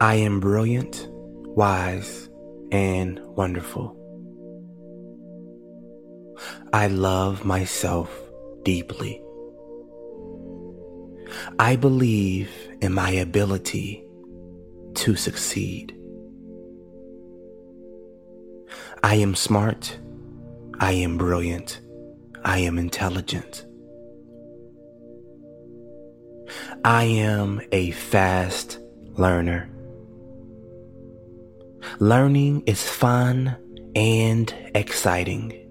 I 0.00 0.16
am 0.16 0.40
brilliant, 0.40 1.06
wise, 1.10 2.28
and 2.70 3.20
wonderful. 3.20 3.94
I 6.72 6.88
love 6.88 7.44
myself 7.44 8.25
deeply. 8.66 9.22
I 11.60 11.76
believe 11.76 12.50
in 12.82 12.92
my 12.92 13.10
ability 13.10 14.04
to 14.94 15.14
succeed. 15.14 15.96
I 19.04 19.14
am 19.14 19.36
smart. 19.36 19.96
I 20.80 20.90
am 20.92 21.16
brilliant. 21.16 21.80
I 22.44 22.58
am 22.58 22.76
intelligent. 22.76 23.64
I 26.84 27.04
am 27.04 27.60
a 27.70 27.92
fast 27.92 28.80
learner. 29.12 29.70
Learning 32.00 32.64
is 32.66 32.82
fun 32.82 33.56
and 33.94 34.52
exciting. 34.74 35.65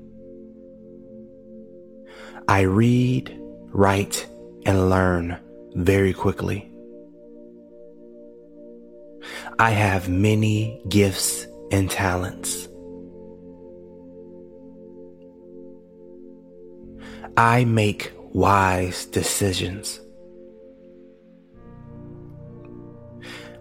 I 2.48 2.62
read, 2.62 3.36
write, 3.72 4.28
and 4.66 4.90
learn 4.90 5.38
very 5.76 6.14
quickly. 6.14 6.72
I 9.58 9.72
have 9.72 10.10
many 10.10 10.82
gifts 10.88 11.48
and 11.72 11.90
talents. 11.90 12.68
I 17.38 17.66
make 17.66 18.14
wise 18.32 19.06
decisions. 19.08 20.00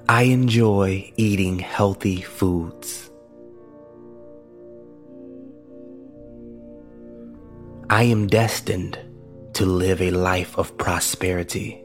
I 0.08 0.24
enjoy 0.24 1.10
eating 1.16 1.58
healthy 1.58 2.20
foods. 2.20 3.03
I 7.90 8.04
am 8.04 8.26
destined 8.26 8.98
to 9.54 9.66
live 9.66 10.00
a 10.00 10.10
life 10.10 10.56
of 10.56 10.76
prosperity. 10.78 11.84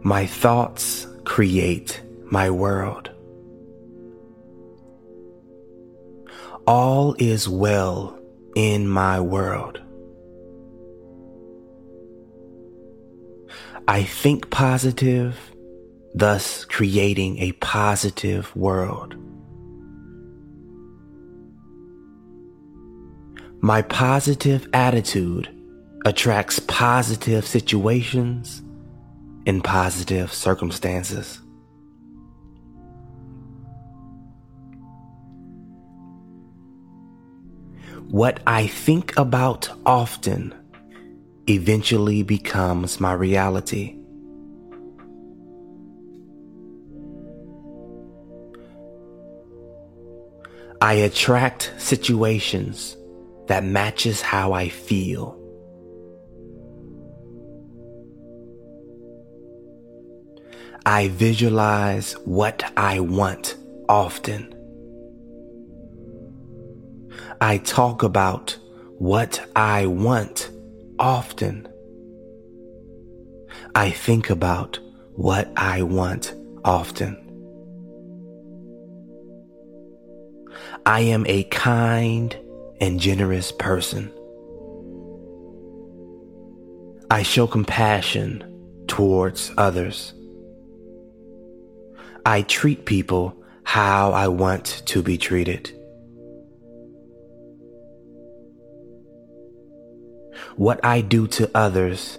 My 0.00 0.26
thoughts 0.26 1.06
create 1.24 2.00
my 2.30 2.48
world. 2.48 3.10
All 6.66 7.14
is 7.18 7.48
well 7.48 8.18
in 8.56 8.88
my 8.88 9.20
world. 9.20 9.80
I 13.86 14.02
think 14.02 14.50
positive, 14.50 15.38
thus 16.14 16.64
creating 16.64 17.38
a 17.38 17.52
positive 17.52 18.54
world. 18.56 19.16
My 23.60 23.82
positive 23.82 24.68
attitude 24.72 25.48
attracts 26.04 26.60
positive 26.60 27.44
situations 27.44 28.62
and 29.46 29.64
positive 29.64 30.32
circumstances. 30.32 31.40
What 38.06 38.40
I 38.46 38.68
think 38.68 39.18
about 39.18 39.68
often 39.84 40.54
eventually 41.48 42.22
becomes 42.22 43.00
my 43.00 43.12
reality. 43.12 43.96
I 50.80 50.94
attract 50.94 51.72
situations 51.76 52.96
that 53.48 53.64
matches 53.64 54.20
how 54.20 54.52
I 54.52 54.68
feel. 54.68 55.34
I 60.86 61.08
visualize 61.08 62.12
what 62.24 62.72
I 62.76 63.00
want 63.00 63.56
often. 63.88 64.54
I 67.40 67.58
talk 67.58 68.02
about 68.02 68.56
what 68.98 69.44
I 69.54 69.86
want 69.86 70.50
often. 70.98 71.68
I 73.74 73.90
think 73.90 74.30
about 74.30 74.78
what 75.12 75.52
I 75.56 75.82
want 75.82 76.34
often. 76.64 77.16
I 80.86 81.00
am 81.00 81.26
a 81.26 81.44
kind 81.44 82.36
and 82.80 83.00
generous 83.00 83.52
person. 83.52 84.12
I 87.10 87.22
show 87.22 87.46
compassion 87.46 88.44
towards 88.86 89.50
others. 89.56 90.12
I 92.26 92.42
treat 92.42 92.84
people 92.84 93.34
how 93.64 94.12
I 94.12 94.28
want 94.28 94.82
to 94.86 95.02
be 95.02 95.16
treated. 95.16 95.72
What 100.56 100.80
I 100.84 101.00
do 101.00 101.26
to 101.28 101.50
others, 101.54 102.18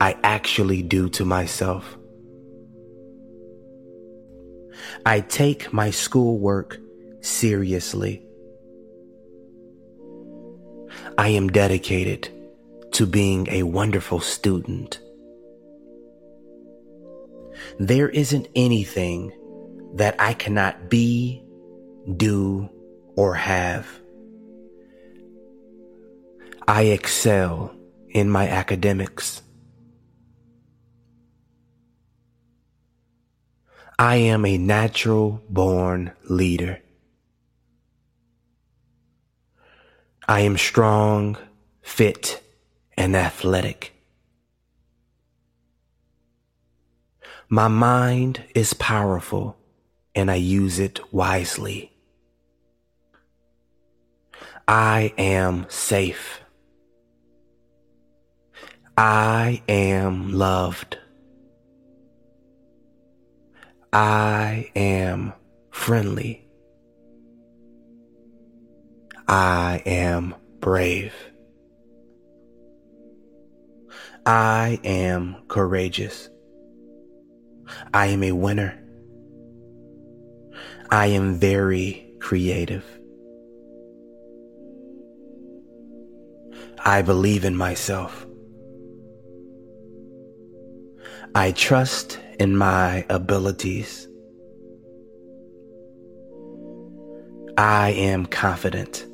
I 0.00 0.16
actually 0.22 0.82
do 0.82 1.08
to 1.10 1.24
myself. 1.24 1.96
I 5.06 5.20
take 5.20 5.72
my 5.72 5.90
schoolwork 5.90 6.78
seriously. 7.20 8.27
I 11.18 11.30
am 11.30 11.48
dedicated 11.48 12.28
to 12.92 13.04
being 13.04 13.48
a 13.50 13.64
wonderful 13.64 14.20
student. 14.20 15.00
There 17.80 18.08
isn't 18.08 18.46
anything 18.54 19.32
that 19.96 20.14
I 20.20 20.34
cannot 20.34 20.88
be, 20.88 21.42
do, 22.16 22.70
or 23.16 23.34
have. 23.34 23.88
I 26.68 26.82
excel 26.82 27.74
in 28.10 28.30
my 28.30 28.48
academics. 28.48 29.42
I 33.98 34.16
am 34.16 34.46
a 34.46 34.56
natural 34.56 35.42
born 35.50 36.12
leader. 36.28 36.80
I 40.30 40.40
am 40.40 40.58
strong, 40.58 41.38
fit, 41.80 42.42
and 42.98 43.16
athletic. 43.16 43.94
My 47.48 47.68
mind 47.68 48.44
is 48.54 48.74
powerful 48.74 49.56
and 50.14 50.30
I 50.30 50.34
use 50.34 50.78
it 50.78 51.00
wisely. 51.14 51.92
I 54.66 55.14
am 55.16 55.64
safe. 55.70 56.42
I 58.98 59.62
am 59.66 60.34
loved. 60.34 60.98
I 63.94 64.70
am 64.76 65.32
friendly. 65.70 66.47
I 69.28 69.82
am 69.84 70.34
brave. 70.60 71.12
I 74.24 74.80
am 74.84 75.36
courageous. 75.48 76.30
I 77.92 78.06
am 78.06 78.22
a 78.22 78.32
winner. 78.32 78.82
I 80.90 81.08
am 81.08 81.34
very 81.34 82.10
creative. 82.20 82.86
I 86.82 87.02
believe 87.02 87.44
in 87.44 87.54
myself. 87.54 88.26
I 91.34 91.52
trust 91.52 92.18
in 92.40 92.56
my 92.56 93.04
abilities. 93.10 94.08
I 97.58 97.90
am 97.90 98.24
confident. 98.24 99.07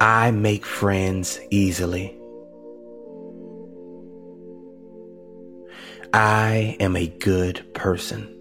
I 0.00 0.30
make 0.30 0.64
friends 0.64 1.38
easily. 1.50 2.18
I 6.14 6.74
am 6.80 6.96
a 6.96 7.06
good 7.06 7.62
person. 7.74 8.34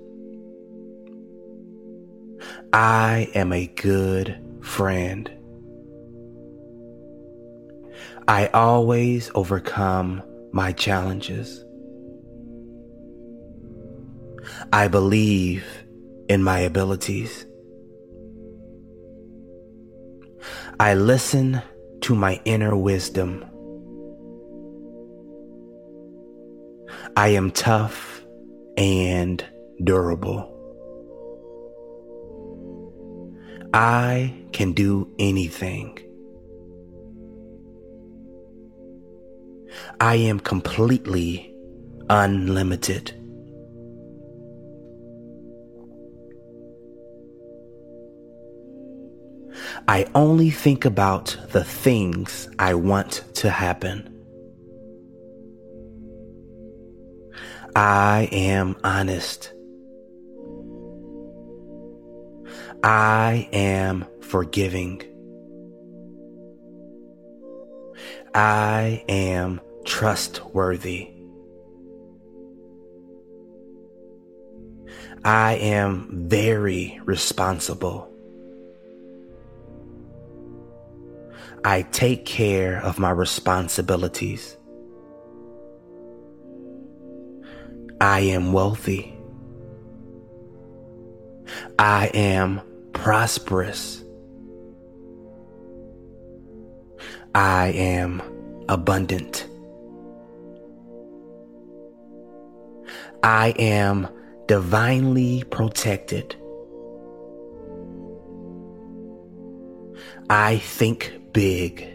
I 2.72 3.30
am 3.36 3.52
a 3.52 3.68
good 3.68 4.40
friend. 4.62 5.30
I 8.30 8.48
always 8.54 9.30
overcome 9.36 10.24
my 10.54 10.72
challenges. 10.72 11.66
I 14.72 14.88
believe 14.88 15.66
in 16.30 16.42
my 16.42 16.60
abilities. 16.60 17.46
I 20.82 20.94
listen 20.94 21.62
to 22.02 22.16
my 22.16 22.40
inner 22.46 22.74
wisdom. 22.74 23.44
I 27.18 27.28
am 27.30 27.52
tough 27.52 28.26
and 28.78 29.44
durable. 29.84 30.56
I 33.74 34.34
can 34.54 34.72
do 34.72 35.14
anything. 35.20 36.00
I 40.00 40.16
am 40.16 40.40
completely 40.40 41.54
unlimited. 42.10 43.19
I 49.90 50.06
only 50.14 50.52
think 50.52 50.86
about 50.86 51.36
the 51.50 51.64
things 51.64 52.48
I 52.60 52.76
want 52.76 53.24
to 53.38 53.50
happen. 53.50 54.08
I 57.76 58.30
am 58.32 58.76
honest. 58.84 59.52
I 62.84 63.50
am 63.52 64.06
forgiving. 64.22 65.02
I 68.36 69.04
am 69.10 69.60
trustworthy. 69.86 71.10
I 75.26 75.56
am 75.56 76.28
very 76.30 77.02
responsible. 77.06 78.09
I 81.64 81.82
take 81.92 82.26
care 82.26 82.82
of 82.84 83.00
my 83.00 83.12
responsibilities. 83.12 84.58
I 88.00 88.22
am 88.22 88.54
wealthy. 88.54 89.14
I 91.78 92.08
am 92.14 92.62
prosperous. 92.94 94.04
I 97.36 97.68
am 97.76 98.22
abundant. 98.70 99.48
I 103.22 103.54
am 103.60 104.08
divinely 104.48 105.44
protected. 105.50 106.36
I 110.30 110.58
think 110.58 111.19
big. 111.34 111.88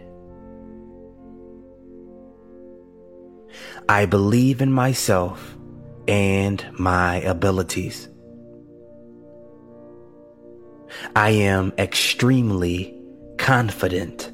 I 3.88 4.06
believe 4.06 4.62
in 4.62 4.72
myself 4.72 5.56
and 6.08 6.64
my 6.72 7.16
abilities. 7.16 8.08
I 11.16 11.30
am 11.30 11.72
extremely 11.78 12.98
confident. 13.38 14.32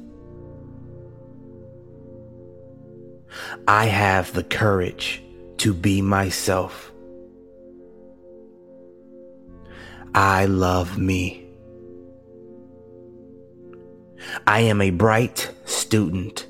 I 3.67 3.85
have 3.85 4.33
the 4.33 4.43
courage 4.43 5.23
to 5.57 5.73
be 5.73 6.01
myself. 6.01 6.91
I 10.13 10.45
love 10.45 10.97
me. 10.97 11.40
I 14.47 14.61
am 14.61 14.81
a 14.81 14.91
bright 14.91 15.51
student. 15.65 16.47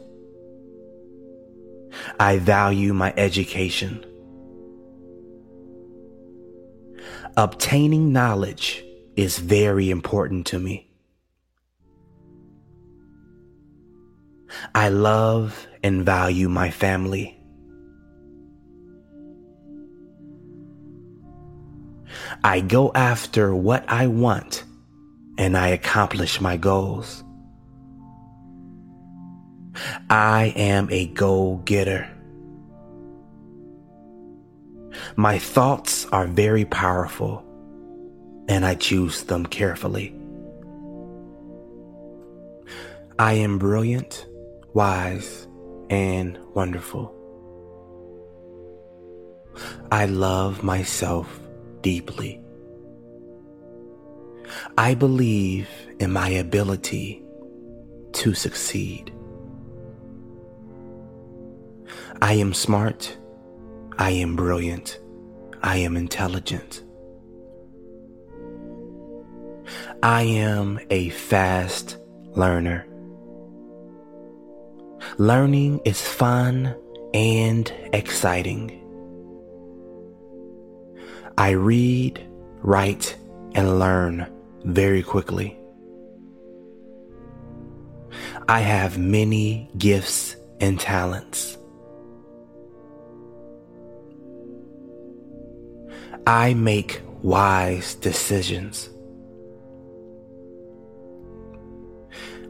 I 2.20 2.38
value 2.38 2.94
my 2.94 3.14
education. 3.18 4.06
Obtaining 7.38 8.12
knowledge 8.12 8.84
is 9.16 9.40
very 9.40 9.90
important 9.90 10.48
to 10.48 10.60
me. 10.60 10.92
I 14.76 14.90
love 14.90 15.68
and 15.84 16.06
value 16.06 16.50
my 16.50 16.70
family. 16.72 17.38
I 22.44 22.60
go 22.62 22.92
after 22.94 23.56
what 23.56 23.86
I 23.88 24.08
want 24.08 24.64
and 25.38 25.58
I 25.58 25.70
accomplish 25.70 26.42
my 26.42 26.58
goals. 26.58 27.24
I 30.10 30.54
am 30.56 30.90
a 30.92 31.08
goal 31.08 31.58
getter. 31.66 32.10
My 35.16 35.40
thoughts 35.40 36.06
are 36.08 36.28
very 36.28 36.66
powerful 36.66 37.46
and 38.48 38.66
I 38.66 38.76
choose 38.76 39.24
them 39.24 39.46
carefully. 39.46 40.16
I 43.18 43.34
am 43.34 43.60
brilliant, 43.60 44.26
wise, 44.74 45.48
and 45.90 46.38
wonderful. 46.54 47.16
I 49.92 50.06
love 50.06 50.64
myself 50.64 51.40
deeply. 51.82 52.42
I 54.78 54.96
believe 54.96 55.70
in 56.00 56.12
my 56.12 56.30
ability 56.30 57.24
to 58.14 58.34
succeed. 58.34 59.14
I 62.24 62.34
am 62.34 62.54
smart. 62.54 63.18
I 63.98 64.12
am 64.12 64.36
brilliant. 64.36 65.00
I 65.64 65.78
am 65.78 65.98
intelligent. 65.98 66.84
I 70.04 70.22
am 70.22 70.80
a 70.92 71.10
fast 71.10 71.98
learner. 72.36 72.86
Learning 75.18 75.82
is 75.84 76.00
fun 76.00 76.76
and 77.16 77.74
exciting. 77.92 78.78
I 81.40 81.52
read, 81.52 82.24
write, 82.62 83.18
and 83.56 83.80
learn 83.80 84.32
very 84.64 85.02
quickly. 85.02 85.58
I 88.48 88.60
have 88.60 89.00
many 89.00 89.72
gifts 89.78 90.36
and 90.60 90.80
talents. 90.80 91.58
I 96.28 96.54
make 96.54 97.02
wise 97.24 97.96
decisions. 97.96 98.90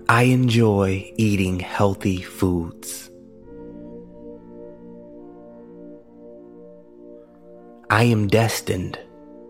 I 0.09 0.23
enjoy 0.23 1.09
eating 1.15 1.59
healthy 1.61 2.21
foods. 2.21 3.09
I 7.89 8.03
am 8.03 8.27
destined 8.27 8.99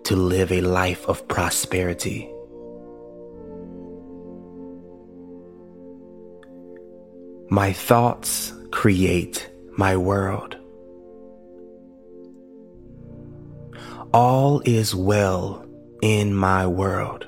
to 0.04 0.16
live 0.16 0.52
a 0.52 0.62
life 0.62 1.04
of 1.08 1.28
prosperity. 1.28 2.32
My 7.50 7.74
thoughts 7.74 8.54
create 8.72 9.50
my 9.78 9.98
world. 9.98 10.61
All 14.14 14.62
is 14.66 14.94
well 14.94 15.66
in 16.02 16.34
my 16.34 16.68
world. 16.68 17.28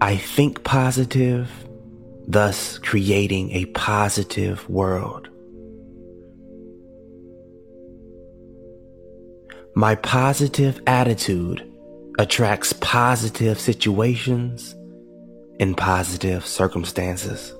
I 0.00 0.16
think 0.16 0.62
positive, 0.62 1.50
thus 2.28 2.78
creating 2.78 3.50
a 3.52 3.64
positive 3.66 4.68
world. 4.68 5.28
My 9.74 9.94
positive 9.96 10.80
attitude 10.86 11.68
attracts 12.18 12.72
positive 12.74 13.58
situations 13.60 14.74
and 15.60 15.76
positive 15.76 16.46
circumstances. 16.46 17.54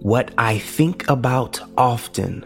What 0.00 0.32
I 0.38 0.58
think 0.58 1.08
about 1.08 1.60
often 1.76 2.44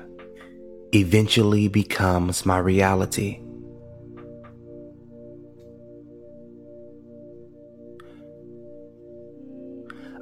eventually 0.93 1.69
becomes 1.69 2.47
my 2.47 2.59
reality. 2.59 3.41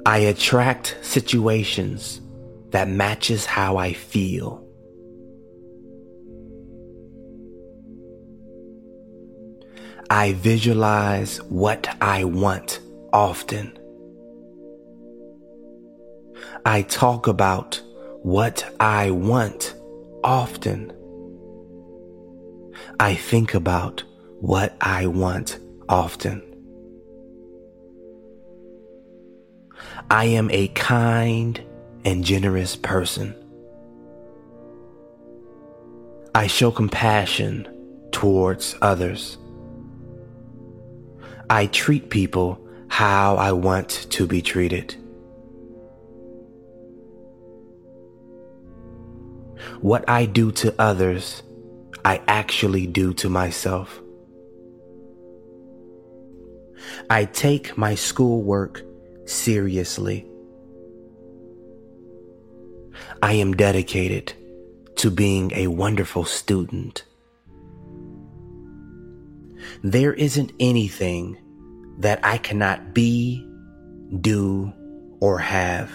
I 0.05 0.17
attract 0.19 0.97
situations 1.01 2.19
that 2.71 2.87
matches 2.87 3.45
how 3.45 3.77
I 3.77 3.93
feel. 3.93 4.65
I 10.09 10.33
visualize 10.33 11.37
what 11.43 11.87
I 12.01 12.23
want 12.23 12.79
often. 13.13 13.78
I 16.65 16.81
talk 16.83 17.27
about 17.27 17.81
what 18.21 18.75
I 18.79 19.11
want 19.11 19.73
often. 20.23 20.93
I 22.99 23.15
think 23.15 23.53
about 23.53 24.03
what 24.39 24.75
I 24.81 25.07
want 25.07 25.59
often. 25.87 26.43
I 30.11 30.25
am 30.25 30.49
a 30.51 30.67
kind 30.69 31.61
and 32.03 32.23
generous 32.23 32.75
person. 32.75 33.35
I 36.35 36.47
show 36.47 36.71
compassion 36.71 37.67
towards 38.11 38.75
others. 38.81 39.37
I 41.49 41.67
treat 41.67 42.09
people 42.09 42.59
how 42.87 43.35
I 43.35 43.51
want 43.51 44.07
to 44.11 44.27
be 44.27 44.41
treated. 44.41 44.95
What 49.81 50.07
I 50.09 50.25
do 50.25 50.51
to 50.53 50.73
others, 50.79 51.43
I 52.05 52.21
actually 52.27 52.87
do 52.87 53.13
to 53.15 53.29
myself. 53.29 54.01
I 57.09 57.25
take 57.25 57.77
my 57.77 57.95
schoolwork 57.95 58.83
seriously. 59.25 60.25
I 63.21 63.33
am 63.33 63.53
dedicated 63.53 64.33
to 64.97 65.11
being 65.11 65.51
a 65.53 65.67
wonderful 65.67 66.25
student. 66.25 67.03
There 69.83 70.13
isn't 70.13 70.51
anything 70.59 71.37
that 71.99 72.19
I 72.23 72.37
cannot 72.37 72.93
be, 72.93 73.45
do, 74.21 74.73
or 75.19 75.39
have. 75.39 75.91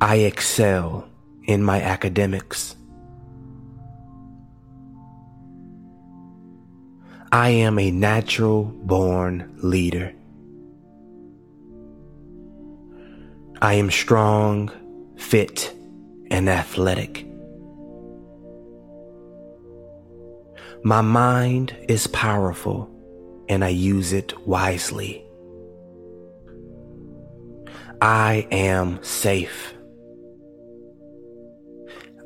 I 0.00 0.16
excel 0.18 1.08
in 1.44 1.64
my 1.64 1.82
academics. 1.82 2.76
I 7.32 7.48
am 7.50 7.80
a 7.80 7.90
natural 7.90 8.64
born 8.64 9.58
leader. 9.60 10.14
I 13.60 13.74
am 13.74 13.90
strong, 13.90 14.70
fit, 15.16 15.74
and 16.30 16.48
athletic. 16.48 17.26
My 20.84 21.00
mind 21.00 21.76
is 21.88 22.06
powerful 22.06 22.88
and 23.48 23.64
I 23.64 23.70
use 23.70 24.12
it 24.12 24.46
wisely. 24.46 25.24
I 28.00 28.46
am 28.52 29.02
safe. 29.02 29.74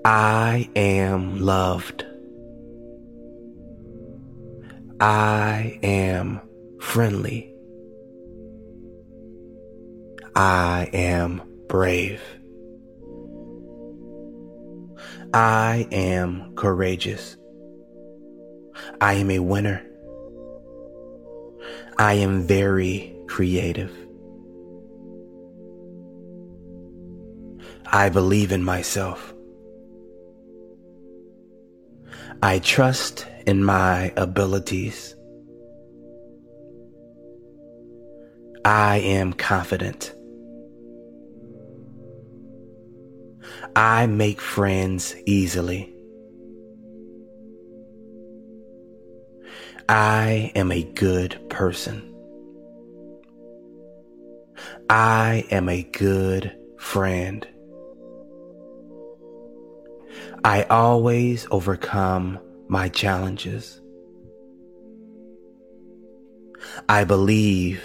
I 0.05 0.69
am 0.75 1.39
loved. 1.39 2.05
I 5.01 5.79
am 5.85 6.41
friendly. 6.81 7.55
I 10.35 10.91
am 10.93 11.43
brave. 11.69 12.21
I 15.33 15.87
am 15.93 16.53
courageous. 16.57 17.37
I 19.01 19.15
am 19.15 19.31
a 19.31 19.39
winner. 19.39 19.87
I 21.99 22.15
am 22.15 22.43
very 22.43 23.15
creative. 23.29 23.93
I 27.87 28.09
believe 28.09 28.51
in 28.51 28.65
myself. 28.65 29.33
I 32.45 32.59
trust 32.59 33.25
in 33.47 33.63
my 33.63 34.13
abilities. 34.17 35.15
I 38.65 38.97
am 38.99 39.33
confident. 39.33 40.13
I 43.77 44.07
make 44.07 44.41
friends 44.41 45.15
easily. 45.25 45.95
I 49.89 50.51
am 50.57 50.73
a 50.73 50.83
good 50.83 51.49
person. 51.49 52.13
I 54.91 55.47
am 55.53 55.69
a 55.69 55.85
good 55.85 56.53
friend. 56.77 57.47
I 60.45 60.65
always 60.65 61.47
overcome 61.53 62.41
my 62.69 62.89
challenges. 62.89 63.81
I 66.89 67.05
believe 67.05 67.83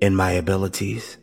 in 0.00 0.14
my 0.14 0.30
abilities. 0.30 1.18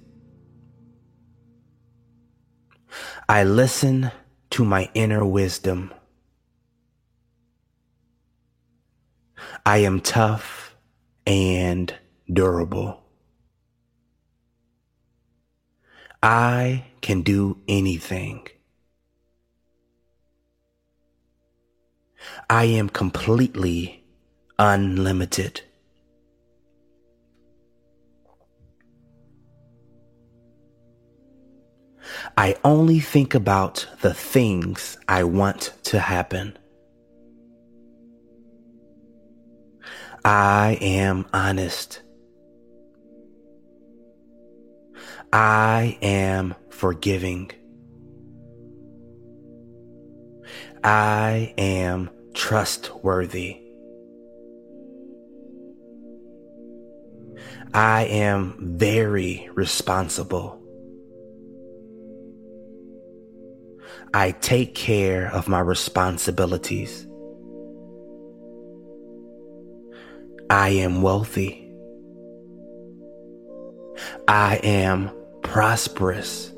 I 3.30 3.46
listen 3.46 4.12
to 4.52 4.66
my 4.66 4.90
inner 4.94 5.26
wisdom. 5.26 5.94
I 9.66 9.78
am 9.78 10.02
tough 10.02 10.76
and 11.26 11.94
durable. 12.32 13.02
I 16.22 16.84
can 17.02 17.22
do 17.22 17.62
anything. 17.68 18.48
I 22.50 22.66
am 22.66 22.90
completely 22.90 24.04
unlimited. 24.60 25.62
I 32.38 32.56
only 32.64 33.00
think 33.00 33.34
about 33.34 33.88
the 34.02 34.14
things 34.14 34.98
I 35.08 35.24
want 35.24 35.74
to 35.84 36.00
happen. 36.00 36.58
I 40.24 40.78
am 40.82 41.26
honest. 41.34 42.02
I 45.32 45.98
am 46.02 46.56
forgiving. 46.70 47.52
I 50.84 51.54
am 51.58 52.10
trustworthy. 52.36 53.58
I 57.74 58.04
am 58.04 58.78
very 58.78 59.50
responsible. 59.56 60.62
I 64.14 64.32
take 64.32 64.76
care 64.76 65.30
of 65.34 65.48
my 65.48 65.60
responsibilities. 65.60 67.08
I 70.50 70.70
am 70.70 71.02
wealthy. 71.02 71.70
I 74.28 74.58
am 74.64 75.12
prosperous. 75.42 76.52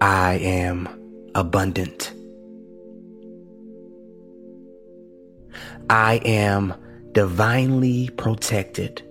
I 0.00 0.34
am 0.34 0.88
abundant. 1.34 2.14
I 5.88 6.20
am 6.24 6.74
divinely 7.12 8.08
protected. 8.16 9.02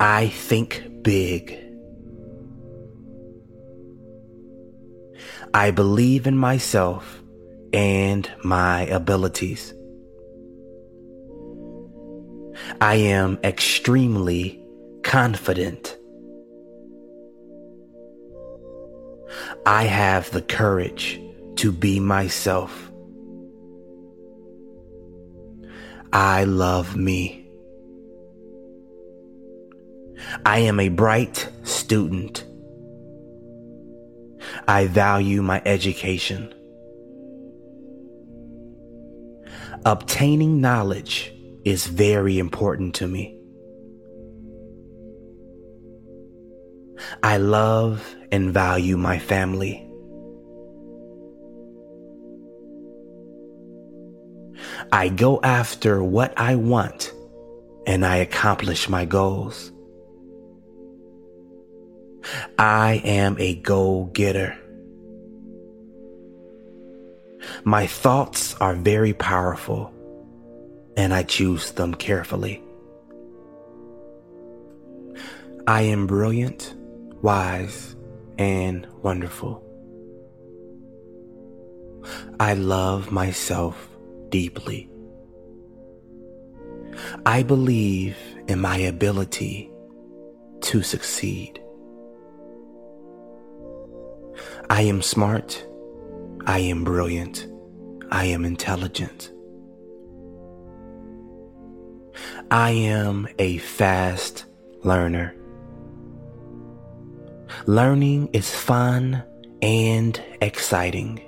I 0.00 0.28
think 0.28 1.02
big. 1.02 1.58
I 5.54 5.70
believe 5.70 6.26
in 6.26 6.36
myself 6.36 7.22
and 7.72 8.30
my 8.44 8.82
abilities. 8.86 9.72
I 12.80 12.96
am 12.96 13.38
extremely 13.42 14.62
confident. 15.02 15.96
I 19.64 19.84
have 19.84 20.30
the 20.30 20.42
courage 20.42 21.20
to 21.56 21.72
be 21.72 22.00
myself. 22.00 22.90
I 26.12 26.44
love 26.44 26.96
me. 26.96 27.46
I 30.44 30.60
am 30.60 30.80
a 30.80 30.88
bright 30.88 31.48
student. 31.62 32.44
I 34.68 34.86
value 34.86 35.42
my 35.42 35.62
education. 35.64 36.52
Obtaining 39.84 40.60
knowledge 40.60 41.32
is 41.64 41.86
very 41.86 42.38
important 42.38 42.94
to 42.96 43.06
me. 43.06 43.38
I 47.22 47.36
love 47.36 48.16
and 48.32 48.52
value 48.52 48.96
my 48.96 49.18
family. 49.18 49.85
I 54.96 55.10
go 55.10 55.40
after 55.42 56.02
what 56.02 56.32
I 56.38 56.54
want 56.54 57.12
and 57.86 58.02
I 58.02 58.16
accomplish 58.16 58.88
my 58.88 59.04
goals. 59.04 59.70
I 62.58 63.02
am 63.04 63.36
a 63.38 63.56
goal 63.56 64.06
getter. 64.14 64.56
My 67.64 67.86
thoughts 67.86 68.54
are 68.54 68.74
very 68.74 69.12
powerful 69.12 69.92
and 70.96 71.12
I 71.12 71.24
choose 71.24 71.72
them 71.72 71.92
carefully. 71.92 72.62
I 75.66 75.82
am 75.82 76.06
brilliant, 76.06 76.74
wise, 77.20 77.94
and 78.38 78.86
wonderful. 79.02 79.62
I 82.40 82.54
love 82.54 83.12
myself 83.12 83.90
deeply. 84.30 84.90
I 87.24 87.42
believe 87.42 88.16
in 88.48 88.60
my 88.60 88.76
ability 88.76 89.70
to 90.62 90.82
succeed. 90.82 91.60
I 94.70 94.82
am 94.82 95.02
smart. 95.02 95.66
I 96.46 96.60
am 96.60 96.84
brilliant. 96.84 97.46
I 98.10 98.26
am 98.26 98.44
intelligent. 98.44 99.32
I 102.50 102.70
am 102.70 103.28
a 103.38 103.58
fast 103.58 104.46
learner. 104.82 105.34
Learning 107.66 108.28
is 108.32 108.50
fun 108.54 109.22
and 109.62 110.20
exciting. 110.40 111.25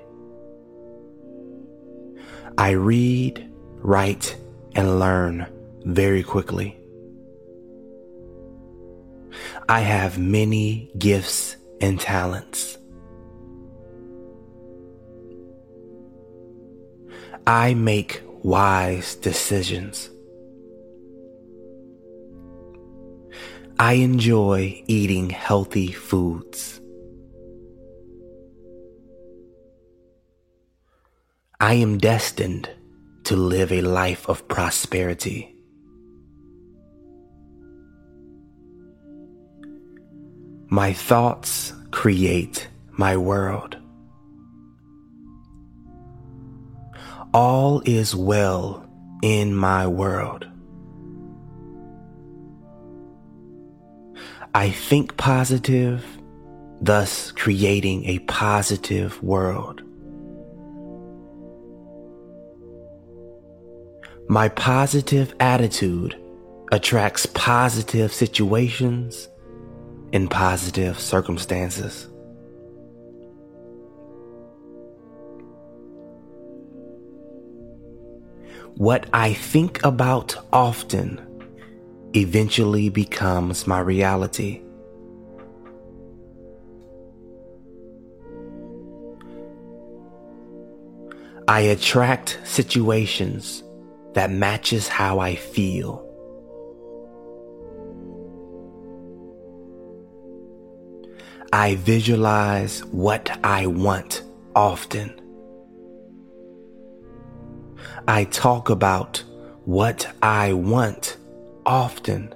I 2.59 2.71
read, 2.71 3.49
write, 3.77 4.37
and 4.75 4.99
learn 4.99 5.47
very 5.85 6.25
quickly. 6.25 6.77
I 9.69 9.79
have 9.79 10.19
many 10.19 10.91
gifts 10.99 11.55
and 11.81 12.01
talents. 12.01 12.77
I 17.47 17.75
make 17.75 18.23
wise 18.43 19.15
decisions. 19.15 20.11
I 23.79 23.93
enjoy 23.93 24.83
eating 24.89 25.31
healthy 25.31 25.93
foods. 25.93 26.78
I 31.61 31.75
am 31.75 31.99
destined 31.99 32.71
to 33.25 33.35
live 33.35 33.73
a 33.73 33.81
life 33.81 34.29
of 34.29 34.47
prosperity. 34.47 35.57
My 40.69 40.93
thoughts 40.93 41.73
create 41.91 42.69
my 42.93 43.17
world. 43.17 43.77
All 47.35 47.83
is 47.85 48.15
well 48.15 48.89
in 49.25 49.53
my 49.53 49.85
world. 49.89 50.47
I 54.55 54.71
think 54.71 55.17
positive, 55.17 56.07
thus 56.81 57.33
creating 57.33 58.05
a 58.05 58.21
positive 58.21 59.21
world. 59.25 59.83
My 64.31 64.51
positive 64.51 65.35
attitude 65.41 66.15
attracts 66.71 67.25
positive 67.25 68.13
situations 68.13 69.27
and 70.13 70.31
positive 70.31 71.01
circumstances. 71.01 72.09
What 78.77 79.07
I 79.15 79.33
think 79.33 79.83
about 79.83 80.37
often 80.53 81.25
eventually 82.13 82.91
becomes 82.91 83.67
my 83.67 83.81
reality. 83.81 84.61
I 91.49 91.61
attract 91.61 92.39
situations 92.45 93.63
that 94.19 94.33
matches 94.33 94.89
how 94.89 95.21
I 95.21 95.37
feel. 95.37 96.05
I 101.53 101.77
visualize 101.77 102.85
what 102.87 103.39
I 103.45 103.69
want 103.69 104.23
often. 104.57 105.15
I 108.09 108.25
talk 108.25 108.71
about 108.71 109.23
what 109.67 110.13
I 110.21 110.53
want 110.53 111.17
often. 111.65 112.35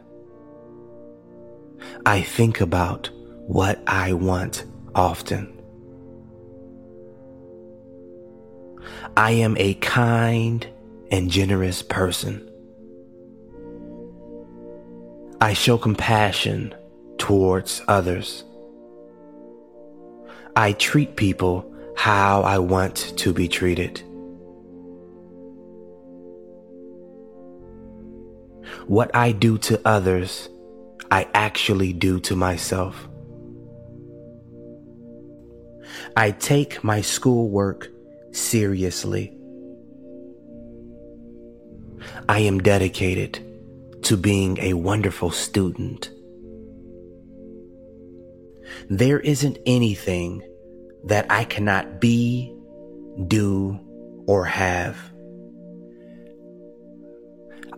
I 2.06 2.22
think 2.22 2.60
about 2.60 3.10
what 3.48 3.82
I 3.88 4.12
want 4.12 4.66
often. 4.94 5.52
I 9.16 9.32
am 9.32 9.56
a 9.58 9.74
kind 9.74 10.64
and 11.12 11.30
generous 11.30 11.82
person. 11.82 12.48
I 15.42 15.52
show 15.52 15.76
compassion 15.76 16.74
towards 17.18 17.82
others. 17.86 18.44
I 20.56 20.72
treat 20.72 21.16
people 21.16 21.70
how 21.96 22.42
I 22.42 22.58
want 22.58 23.12
to 23.18 23.34
be 23.34 23.46
treated. 23.46 24.02
What 28.86 29.14
I 29.14 29.32
do 29.32 29.58
to 29.58 29.80
others, 29.84 30.48
I 31.10 31.28
actually 31.34 31.92
do 31.92 32.20
to 32.20 32.34
myself. 32.34 33.08
I 36.16 36.30
take 36.30 36.82
my 36.82 37.02
schoolwork 37.02 37.88
seriously. 38.32 39.36
I 42.28 42.40
am 42.40 42.60
dedicated 42.60 43.38
to 44.02 44.16
being 44.16 44.58
a 44.58 44.74
wonderful 44.74 45.30
student. 45.30 46.10
There 48.88 49.20
isn't 49.20 49.58
anything 49.66 50.42
that 51.04 51.26
I 51.30 51.44
cannot 51.44 52.00
be, 52.00 52.54
do, 53.26 53.78
or 54.26 54.44
have. 54.44 54.96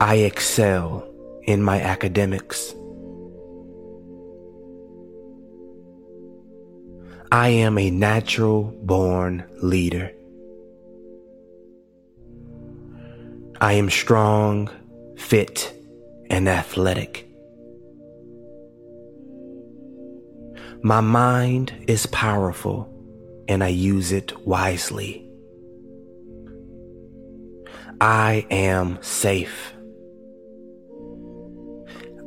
I 0.01 0.17
excel 0.17 1.09
in 1.45 1.63
my 1.63 1.81
academics. 1.81 2.75
I 7.31 7.49
am 7.49 7.79
a 7.79 7.91
natural 7.91 8.73
born 8.83 9.45
leader. 9.63 10.13
I 13.65 13.73
am 13.73 13.89
strong, 13.89 14.69
fit, 15.17 15.73
and 16.29 16.51
athletic. 16.51 17.27
My 20.83 21.01
mind 21.01 21.73
is 21.89 22.05
powerful 22.05 22.93
and 23.49 23.65
I 23.65 23.69
use 23.69 24.13
it 24.13 24.39
wisely. 24.47 25.27
I 28.03 28.47
am 28.51 28.99
safe. 29.01 29.73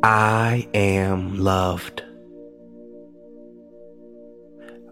I 0.02 0.68
am 0.74 1.38
loved. 1.38 2.02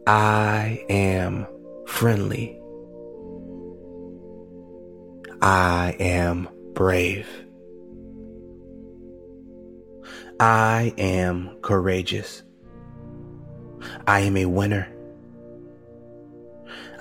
I 0.05 0.85
am 0.89 1.47
friendly. 1.87 2.61
I 5.45 5.95
am 5.99 6.49
brave. 6.73 7.27
I 10.39 10.91
am 10.97 11.59
courageous. 11.61 12.41
I 14.07 14.21
am 14.21 14.37
a 14.37 14.47
winner. 14.47 14.91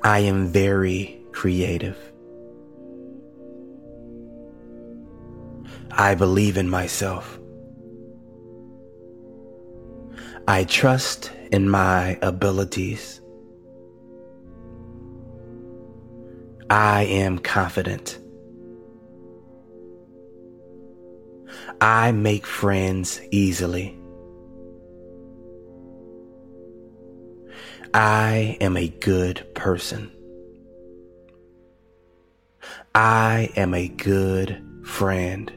I 0.02 0.18
am 0.18 0.48
very 0.48 1.22
creative. 1.32 1.96
I 5.90 6.14
believe 6.14 6.58
in 6.58 6.68
myself. 6.68 7.40
I 10.46 10.64
trust 10.64 11.32
in 11.50 11.70
my 11.70 12.18
abilities. 12.20 13.22
I 16.68 17.04
am 17.04 17.38
confident. 17.38 18.18
I 21.84 22.12
make 22.12 22.46
friends 22.46 23.20
easily. 23.30 23.94
I 27.92 28.56
am 28.58 28.78
a 28.78 28.88
good 28.88 29.46
person. 29.54 30.10
I 32.94 33.50
am 33.54 33.74
a 33.74 33.88
good 33.88 34.64
friend. 34.82 35.52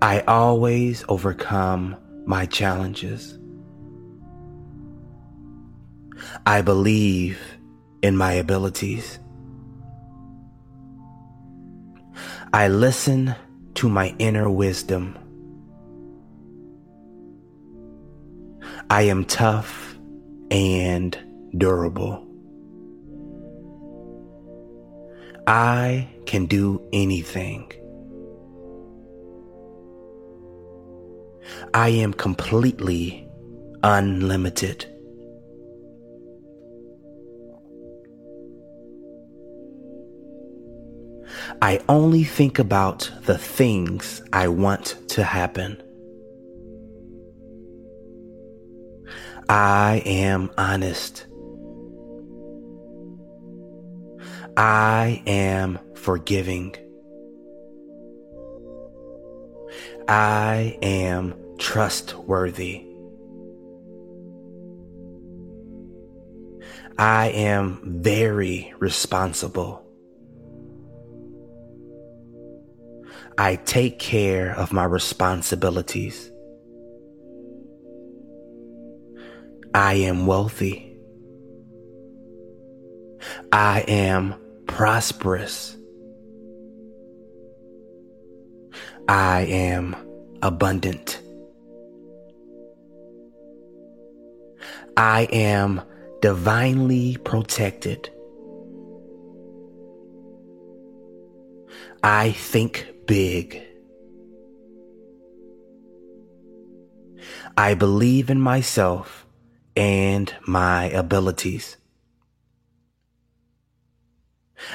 I 0.00 0.20
always 0.20 1.04
overcome 1.06 1.94
my 2.24 2.46
challenges. 2.46 3.38
I 6.46 6.62
believe 6.62 7.38
in 8.00 8.16
my 8.16 8.32
abilities. 8.32 9.18
I 12.52 12.68
listen 12.68 13.34
to 13.74 13.88
my 13.88 14.14
inner 14.18 14.48
wisdom. 14.48 15.18
I 18.88 19.02
am 19.02 19.24
tough 19.24 19.98
and 20.50 21.18
durable. 21.58 22.26
I 25.46 26.08
can 26.26 26.46
do 26.46 26.80
anything. 26.92 27.72
I 31.74 31.88
am 31.88 32.12
completely 32.12 33.28
unlimited. 33.82 34.95
I 41.62 41.80
only 41.88 42.24
think 42.24 42.58
about 42.58 43.10
the 43.24 43.38
things 43.38 44.22
I 44.32 44.48
want 44.48 44.96
to 45.08 45.24
happen. 45.24 45.82
I 49.48 50.02
am 50.04 50.50
honest. 50.58 51.26
I 54.56 55.22
am 55.26 55.78
forgiving. 55.94 56.74
I 60.08 60.78
am 60.82 61.34
trustworthy. 61.58 62.84
I 66.98 67.28
am 67.28 68.00
very 68.02 68.72
responsible. 68.78 69.85
I 73.38 73.56
take 73.56 73.98
care 73.98 74.54
of 74.56 74.72
my 74.72 74.84
responsibilities. 74.84 76.30
I 79.74 79.94
am 79.94 80.26
wealthy. 80.26 80.96
I 83.52 83.84
am 83.88 84.34
prosperous. 84.66 85.76
I 89.06 89.42
am 89.42 89.94
abundant. 90.42 91.20
I 94.96 95.28
am 95.30 95.82
divinely 96.22 97.18
protected. 97.18 98.08
I 102.02 102.32
think 102.32 102.95
big. 103.06 103.62
I 107.56 107.74
believe 107.74 108.28
in 108.28 108.40
myself 108.40 109.26
and 109.76 110.32
my 110.46 110.84
abilities. 110.90 111.76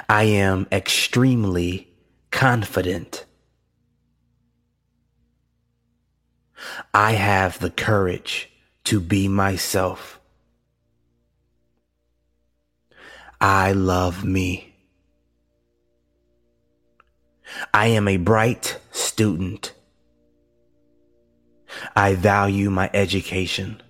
I 0.10 0.24
am 0.24 0.68
extremely 0.72 1.94
confident. 2.32 3.26
I 6.94 7.14
have 7.14 7.60
the 7.60 7.70
courage 7.70 8.52
to 8.86 9.00
be 9.00 9.28
myself. 9.28 10.20
I 13.40 13.72
love 13.72 14.24
me. 14.24 14.71
I 17.74 17.88
am 17.88 18.08
a 18.08 18.18
bright 18.18 18.80
student. 18.92 19.74
I 21.96 22.16
value 22.16 22.70
my 22.70 22.90
education. 22.94 23.82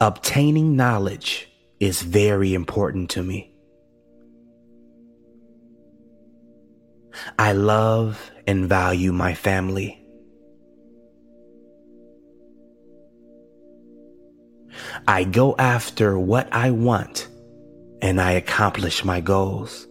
Obtaining 0.00 0.76
knowledge 0.76 1.48
is 1.80 2.02
very 2.02 2.54
important 2.54 3.10
to 3.10 3.22
me. 3.22 3.52
I 7.38 7.52
love 7.52 8.30
and 8.46 8.68
value 8.68 9.12
my 9.12 9.34
family. 9.34 10.04
I 15.06 15.24
go 15.24 15.56
after 15.58 16.18
what 16.18 16.52
I 16.52 16.70
want 16.70 17.28
and 18.00 18.20
I 18.20 18.32
accomplish 18.32 19.04
my 19.04 19.20
goals. 19.20 19.88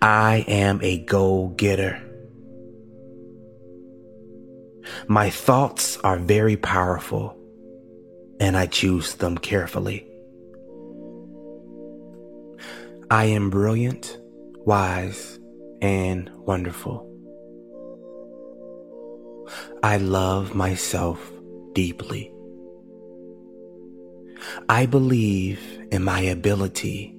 I 0.00 0.44
am 0.48 0.80
a 0.82 0.98
goal 0.98 1.48
getter. 1.50 2.02
My 5.08 5.30
thoughts 5.30 5.98
are 5.98 6.18
very 6.18 6.56
powerful 6.56 7.36
and 8.40 8.56
I 8.56 8.66
choose 8.66 9.14
them 9.14 9.38
carefully. 9.38 10.06
I 13.10 13.26
am 13.26 13.50
brilliant, 13.50 14.18
wise, 14.64 15.38
and 15.80 16.30
wonderful. 16.38 17.04
I 19.82 19.98
love 19.98 20.54
myself 20.54 21.30
deeply. 21.72 22.32
I 24.68 24.86
believe 24.86 25.60
in 25.92 26.02
my 26.02 26.20
ability 26.20 27.16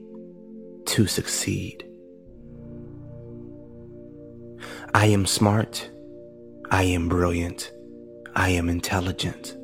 to 0.87 1.07
succeed. 1.07 1.86
I 4.97 5.05
am 5.05 5.27
smart. 5.27 5.91
I 6.71 6.81
am 6.81 7.07
brilliant. 7.07 7.71
I 8.35 8.49
am 8.49 8.67
intelligent. 8.67 9.55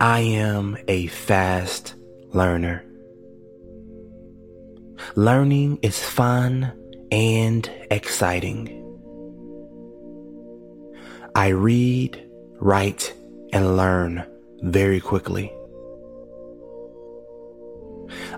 I 0.00 0.20
am 0.20 0.78
a 0.86 1.08
fast 1.08 1.96
learner. 2.28 2.84
Learning 5.16 5.80
is 5.82 5.98
fun 5.98 6.72
and 7.10 7.68
exciting. 7.90 8.68
I 11.34 11.48
read, 11.48 12.24
write, 12.60 13.14
and 13.52 13.76
learn 13.76 14.24
very 14.62 15.00
quickly. 15.00 15.52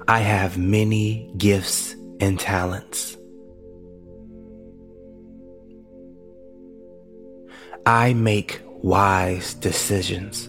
I 0.08 0.20
have 0.20 0.56
many 0.56 1.30
gifts 1.36 1.94
and 2.18 2.40
talents. 2.40 3.18
I 7.86 8.14
make 8.14 8.62
wise 8.82 9.52
decisions. 9.52 10.48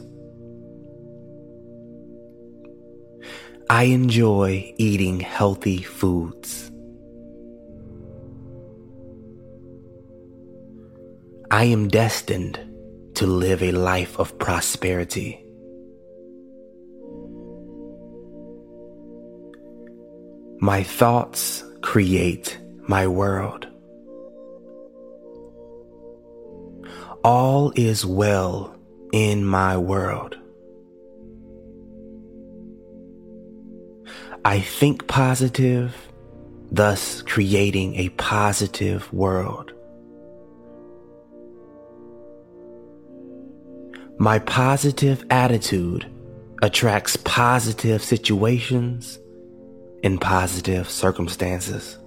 I 3.69 3.83
enjoy 3.83 4.73
eating 4.77 5.19
healthy 5.19 5.81
foods. 5.81 6.71
I 11.51 11.65
am 11.65 11.89
destined 11.89 12.59
to 13.15 13.27
live 13.27 13.61
a 13.61 13.71
life 13.71 14.17
of 14.17 14.37
prosperity. 14.39 15.45
My 20.59 20.83
thoughts 20.83 21.63
create 21.81 22.57
my 22.87 23.07
world. 23.07 23.67
All 27.25 27.73
is 27.75 28.05
well 28.05 28.75
in 29.11 29.45
my 29.45 29.77
world. 29.77 30.37
I 34.45 34.59
think 34.59 35.07
positive, 35.07 35.95
thus 36.71 37.23
creating 37.23 37.95
a 37.95 38.09
positive 38.09 39.11
world. 39.11 39.73
My 44.19 44.37
positive 44.37 45.25
attitude 45.31 46.05
attracts 46.61 47.17
positive 47.23 48.03
situations 48.03 49.17
and 50.03 50.21
positive 50.21 50.87
circumstances. 50.87 51.97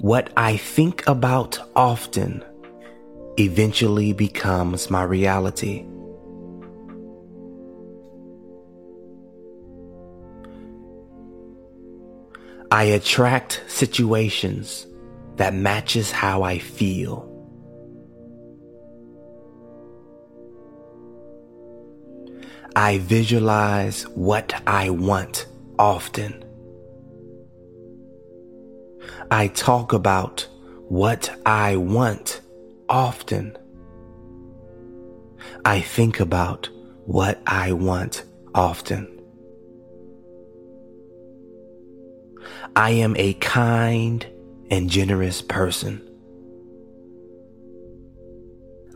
What 0.00 0.30
I 0.36 0.56
think 0.56 1.04
about 1.08 1.58
often 1.74 2.44
eventually 3.36 4.12
becomes 4.12 4.90
my 4.90 5.02
reality. 5.02 5.84
I 12.70 12.84
attract 12.84 13.64
situations 13.66 14.86
that 15.34 15.52
matches 15.52 16.12
how 16.12 16.44
I 16.44 16.58
feel. 16.58 17.24
I 22.76 22.98
visualize 22.98 24.04
what 24.10 24.62
I 24.64 24.90
want 24.90 25.46
often. 25.76 26.47
I 29.30 29.48
talk 29.48 29.92
about 29.92 30.46
what 30.88 31.30
I 31.44 31.76
want 31.76 32.40
often. 32.88 33.58
I 35.66 35.80
think 35.80 36.18
about 36.18 36.70
what 37.04 37.42
I 37.46 37.72
want 37.72 38.24
often. 38.54 39.06
I 42.74 42.90
am 42.92 43.14
a 43.18 43.34
kind 43.34 44.26
and 44.70 44.88
generous 44.88 45.42
person. 45.42 46.02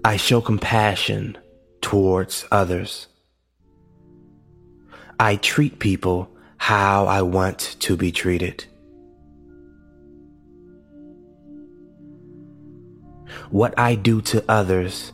I 0.03 0.16
show 0.16 0.41
compassion 0.41 1.37
towards 1.83 2.47
others. 2.51 3.07
I 5.20 5.37
treat 5.37 5.78
people 5.78 6.30
how 6.57 7.05
I 7.07 7.20
want 7.20 7.76
to 7.80 7.99
be 7.99 8.11
treated. 8.11 8.64
What 13.51 13.78
I 13.78 13.95
do 13.95 14.20
to 14.22 14.45
others, 14.49 15.12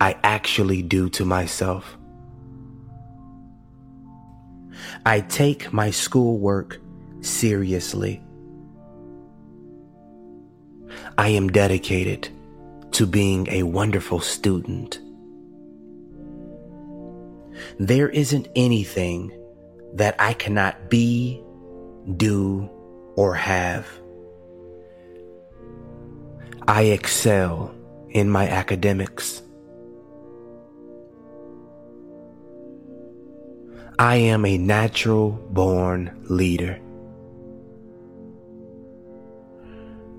I 0.00 0.16
actually 0.22 0.82
do 0.82 1.08
to 1.10 1.24
myself. 1.24 1.96
I 5.04 5.20
take 5.20 5.72
my 5.72 5.90
schoolwork 5.90 6.80
seriously. 7.20 8.22
I 11.16 11.28
am 11.30 11.48
dedicated 11.48 12.28
to 12.92 13.06
being 13.06 13.48
a 13.48 13.64
wonderful 13.64 14.20
student. 14.20 15.00
There 17.78 18.08
isn't 18.08 18.48
anything 18.54 19.32
that 19.94 20.14
I 20.18 20.32
cannot 20.32 20.88
be, 20.90 21.42
do, 22.16 22.70
or 23.16 23.34
have. 23.34 23.86
I 26.68 26.82
excel 26.82 27.74
in 28.10 28.28
my 28.28 28.46
academics. 28.46 29.40
I 33.98 34.16
am 34.16 34.44
a 34.44 34.58
natural 34.58 35.30
born 35.48 36.26
leader. 36.28 36.78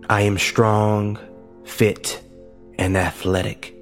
I 0.09 0.21
am 0.21 0.39
strong, 0.39 1.19
fit, 1.65 2.19
and 2.79 2.97
athletic. 2.97 3.75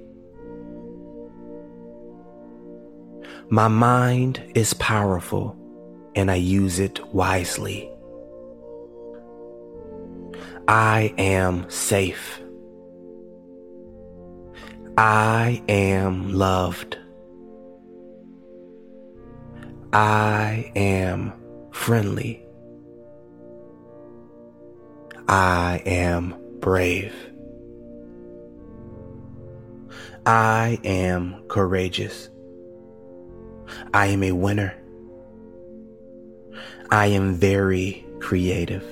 My 3.48 3.68
mind 3.68 4.42
is 4.54 4.74
powerful 4.74 5.56
and 6.14 6.30
I 6.30 6.34
use 6.34 6.80
it 6.80 7.02
wisely. 7.14 7.90
I 10.68 11.14
am 11.16 11.64
safe. 11.70 12.42
I 14.98 15.62
am 15.68 16.32
loved. 16.32 16.98
I 19.92 20.72
am 20.74 21.32
friendly. 21.70 22.44
I 25.28 25.80
am 25.86 26.34
brave. 26.58 27.14
I 30.26 30.80
am 30.82 31.44
courageous. 31.46 32.28
I 33.94 34.06
am 34.06 34.24
a 34.24 34.32
winner. 34.32 34.76
I 36.90 37.06
am 37.06 37.34
very 37.34 38.04
creative. 38.18 38.84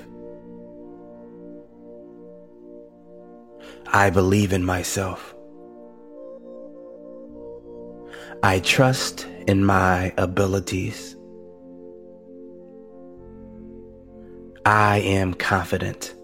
I 3.88 4.10
believe 4.10 4.52
in 4.52 4.64
myself. 4.64 5.35
I 8.46 8.60
trust 8.60 9.26
in 9.48 9.64
my 9.64 10.14
abilities. 10.16 11.16
I 14.64 14.98
am 14.98 15.34
confident. 15.34 16.14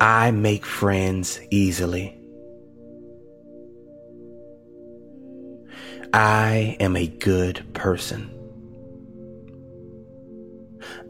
I 0.00 0.30
make 0.30 0.64
friends 0.64 1.40
easily. 1.50 2.16
I 6.14 6.76
am 6.78 6.94
a 6.94 7.08
good 7.08 7.74
person. 7.74 8.30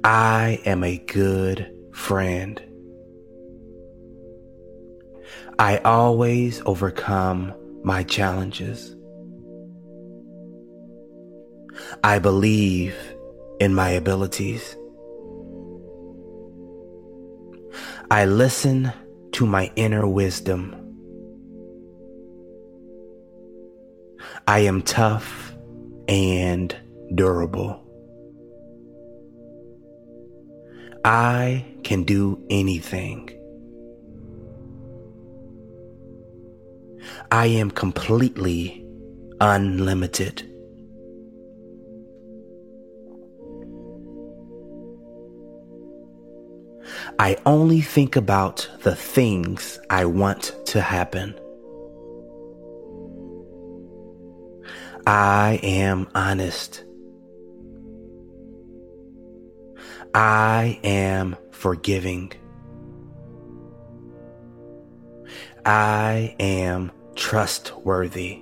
I 0.03 0.63
am 0.65 0.83
a 0.83 0.97
good 0.97 1.71
friend. 1.93 2.70
I 5.61 5.77
always 5.85 6.63
overcome 6.65 7.53
my 7.85 8.03
challenges. 8.03 8.97
I 12.03 12.19
believe 12.19 12.97
in 13.61 13.75
my 13.75 13.91
abilities. 13.91 14.75
I 18.11 18.25
listen 18.25 18.91
to 19.33 19.45
my 19.45 19.71
inner 19.77 20.09
wisdom. 20.09 20.75
I 24.49 24.61
am 24.61 24.81
tough 24.81 25.55
and 26.09 26.75
durable. 27.15 27.85
I 31.05 31.67
can 31.85 32.05
do 32.05 32.43
anything. 32.49 33.40
I 37.33 37.47
am 37.47 37.71
completely 37.71 38.85
unlimited. 39.41 40.43
I 47.21 47.37
only 47.47 47.83
think 47.83 48.17
about 48.17 48.69
the 48.83 48.97
things 48.97 49.79
I 49.91 50.07
want 50.07 50.57
to 50.67 50.81
happen. 50.81 51.39
I 55.07 55.61
am 55.63 56.09
honest. 56.15 56.83
I 60.15 60.81
am 60.83 61.37
forgiving. 61.53 62.33
I 65.65 66.35
am 66.41 66.91
trustworthy. 67.21 68.41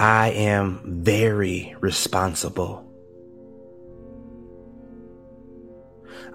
I 0.00 0.30
am 0.30 0.80
very 1.04 1.76
responsible. 1.80 2.82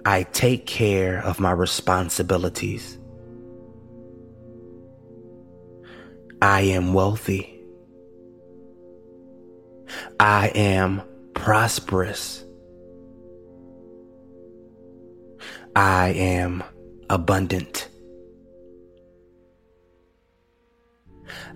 I 0.06 0.22
take 0.22 0.64
care 0.64 1.22
of 1.22 1.40
my 1.40 1.50
responsibilities. 1.50 2.98
I 6.40 6.62
am 6.62 6.94
wealthy. 6.94 7.60
I 10.20 10.52
am 10.54 11.02
prosperous. 11.34 12.44
I 15.74 16.10
am 16.10 16.62
abundant. 17.10 17.89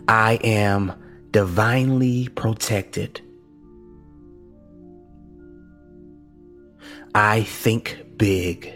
I 0.09 0.35
am 0.45 0.93
divinely 1.31 2.29
protected. 2.29 3.21
I 7.15 7.43
think 7.43 8.05
big. 8.17 8.73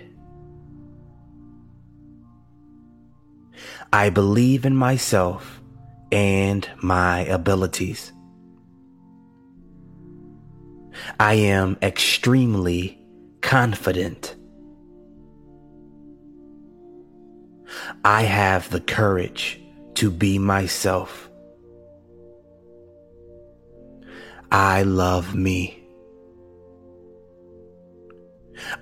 I 3.92 4.10
believe 4.10 4.64
in 4.64 4.76
myself 4.76 5.60
and 6.12 6.68
my 6.82 7.20
abilities. 7.20 8.12
I 11.20 11.34
am 11.34 11.76
extremely 11.82 13.00
confident. 13.40 14.36
I 18.04 18.22
have 18.22 18.70
the 18.70 18.80
courage 18.80 19.60
to 19.98 20.12
be 20.12 20.38
myself. 20.38 21.28
I 24.52 24.82
love 24.84 25.34
me. 25.34 25.82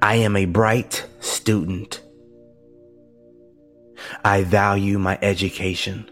I 0.03 0.17
am 0.17 0.37
a 0.37 0.45
bright 0.45 1.07
student. 1.21 2.03
I 4.27 4.43
value 4.43 4.99
my 4.99 5.19
education. 5.23 6.11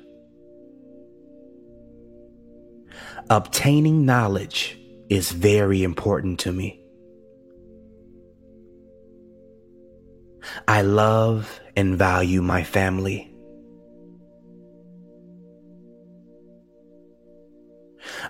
Obtaining 3.29 4.07
knowledge 4.07 4.79
is 5.11 5.33
very 5.33 5.83
important 5.83 6.41
to 6.41 6.53
me. 6.53 6.83
I 10.67 10.81
love 10.81 11.61
and 11.77 11.99
value 11.99 12.41
my 12.41 12.65
family. 12.65 13.34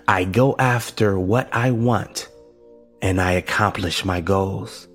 I 0.07 0.23
go 0.23 0.55
after 0.57 1.19
what 1.19 1.49
I 1.53 1.71
want 1.71 2.29
and 3.01 3.21
I 3.21 3.33
accomplish 3.33 4.03
my 4.05 4.21
goals. 4.21 4.87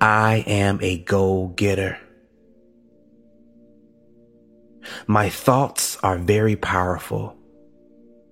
I 0.00 0.44
am 0.46 0.78
a 0.82 0.98
goal 0.98 1.48
getter. 1.48 1.98
My 5.06 5.28
thoughts 5.28 5.96
are 6.02 6.18
very 6.18 6.56
powerful 6.56 7.36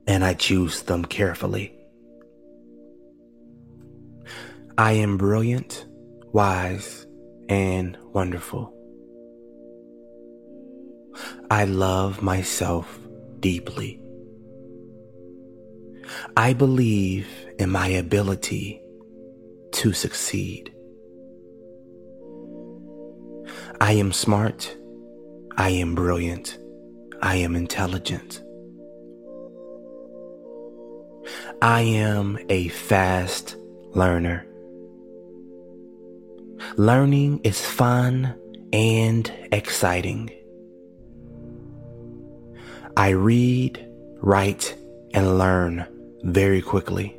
and 0.07 0.25
I 0.25 0.35
choose 0.35 0.83
them 0.83 1.05
carefully. 1.05 1.75
I 4.77 4.93
am 4.93 5.16
brilliant, 5.16 5.87
wise, 6.33 7.07
and 7.49 7.97
wonderful. 8.12 8.75
I 11.51 11.64
love 11.64 12.23
myself 12.23 13.00
deeply. 13.41 14.01
I 16.36 16.53
believe 16.53 17.28
in 17.59 17.70
my 17.70 17.88
ability 17.88 18.82
to 19.72 19.93
succeed. 19.93 20.72
I 23.80 23.93
am 23.93 24.12
smart. 24.12 24.76
I 25.57 25.70
am 25.70 25.95
brilliant. 25.95 26.59
I 27.22 27.36
am 27.36 27.57
intelligent. 27.57 28.43
I 31.62 31.82
am 31.82 32.38
a 32.49 32.68
fast 32.68 33.57
learner. 33.93 34.47
Learning 36.76 37.41
is 37.45 37.64
fun 37.64 38.34
and 38.72 39.32
exciting. 39.53 40.30
I 43.01 43.11
read, 43.11 43.83
write, 44.21 44.77
and 45.15 45.39
learn 45.39 45.87
very 46.23 46.61
quickly. 46.61 47.17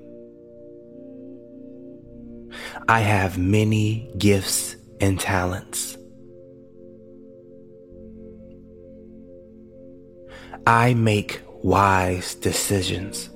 I 2.87 2.99
have 2.99 3.39
many 3.39 4.13
gifts 4.15 4.75
and 4.99 5.19
talents. 5.19 5.97
I 10.67 10.93
make 10.93 11.41
wise 11.63 12.35
decisions. 12.35 13.31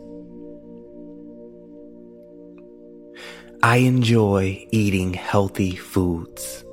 I 3.64 3.78
enjoy 3.78 4.68
eating 4.70 5.16
healthy 5.16 5.76
foods. 5.76 6.65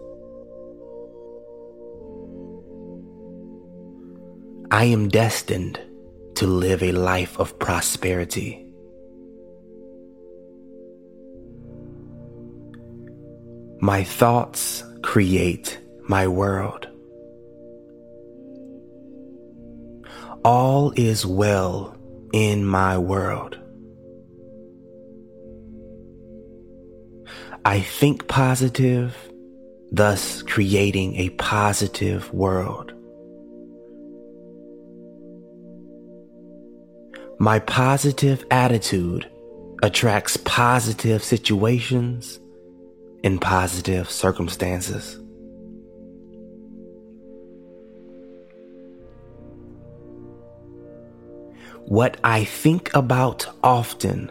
I 4.72 4.84
am 4.84 5.08
destined 5.08 5.78
to 6.36 6.46
live 6.46 6.82
a 6.82 6.92
life 6.92 7.38
of 7.38 7.58
prosperity. 7.58 8.66
My 13.80 14.02
thoughts 14.02 14.82
create 15.02 15.78
my 16.08 16.26
world. 16.26 16.88
All 20.42 20.94
is 20.96 21.26
well 21.26 21.94
in 22.32 22.64
my 22.64 22.96
world. 22.96 23.58
I 27.66 27.80
think 27.80 28.26
positive, 28.26 29.14
thus 29.90 30.40
creating 30.40 31.16
a 31.16 31.28
positive 31.28 32.32
world. 32.32 32.91
My 37.42 37.58
positive 37.58 38.44
attitude 38.52 39.28
attracts 39.82 40.36
positive 40.36 41.24
situations 41.24 42.38
and 43.24 43.40
positive 43.40 44.08
circumstances. 44.08 45.18
What 51.86 52.16
I 52.22 52.44
think 52.44 52.94
about 52.94 53.48
often 53.64 54.30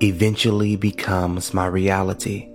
eventually 0.00 0.74
becomes 0.74 1.54
my 1.54 1.66
reality. 1.66 2.50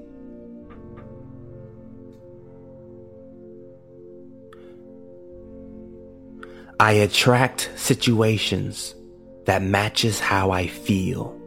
I 6.82 6.92
attract 6.92 7.70
situations 7.78 8.96
that 9.46 9.62
matches 9.62 10.20
how 10.20 10.52
I 10.52 10.68
feel. 10.68 11.40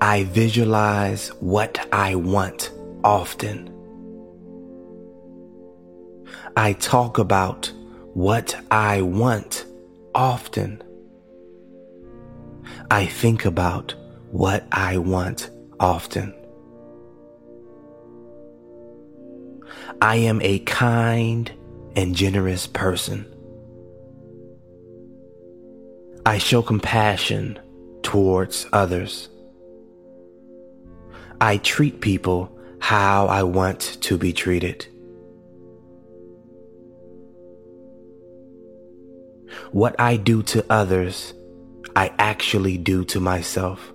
I 0.00 0.24
visualize 0.24 1.28
what 1.40 1.86
I 1.92 2.14
want 2.14 2.70
often. 3.04 3.70
I 6.56 6.72
talk 6.72 7.18
about 7.18 7.70
what 8.14 8.54
I 8.70 9.02
want 9.02 9.66
often. 10.14 10.82
I 12.90 13.06
think 13.06 13.44
about 13.44 13.94
what 14.30 14.66
I 14.72 14.98
want 14.98 15.50
often. 15.78 16.34
I 20.02 20.16
am 20.16 20.40
a 20.42 20.60
kind 20.60 21.52
and 21.96 22.14
generous 22.14 22.66
person. 22.66 23.26
I 26.24 26.38
show 26.38 26.62
compassion 26.62 27.58
towards 28.02 28.66
others. 28.72 29.28
I 31.40 31.56
treat 31.56 32.00
people 32.00 32.56
how 32.80 33.26
I 33.26 33.42
want 33.42 33.98
to 34.02 34.18
be 34.18 34.32
treated. 34.32 34.86
What 39.72 39.98
I 39.98 40.16
do 40.16 40.42
to 40.44 40.64
others, 40.70 41.34
I 41.96 42.12
actually 42.18 42.78
do 42.78 43.04
to 43.06 43.20
myself. 43.20 43.92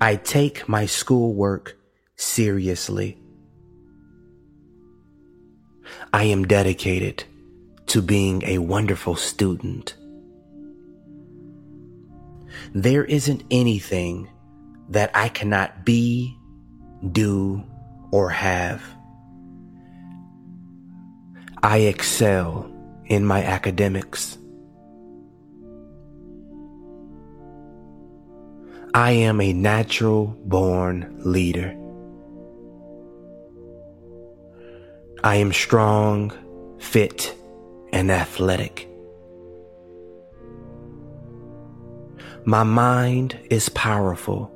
I 0.00 0.16
take 0.16 0.68
my 0.68 0.86
schoolwork 0.86 1.76
seriously. 2.16 3.19
I 6.12 6.24
am 6.24 6.44
dedicated 6.44 7.24
to 7.86 8.02
being 8.02 8.42
a 8.44 8.58
wonderful 8.58 9.16
student. 9.16 9.96
There 12.74 13.04
isn't 13.04 13.44
anything 13.50 14.28
that 14.88 15.10
I 15.14 15.28
cannot 15.28 15.84
be, 15.84 16.36
do, 17.12 17.64
or 18.10 18.30
have. 18.30 18.82
I 21.62 21.78
excel 21.78 22.70
in 23.06 23.24
my 23.24 23.42
academics. 23.44 24.38
I 28.94 29.12
am 29.12 29.40
a 29.40 29.52
natural 29.52 30.26
born 30.44 31.20
leader. 31.24 31.76
I 35.22 35.36
am 35.36 35.52
strong, 35.52 36.32
fit, 36.78 37.34
and 37.92 38.10
athletic. 38.10 38.88
My 42.44 42.62
mind 42.62 43.38
is 43.50 43.68
powerful 43.68 44.50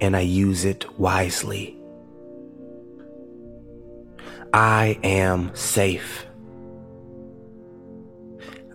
and 0.00 0.16
I 0.16 0.20
use 0.20 0.64
it 0.64 0.98
wisely. 0.98 1.78
I 4.52 4.98
am 5.04 5.54
safe. 5.54 6.26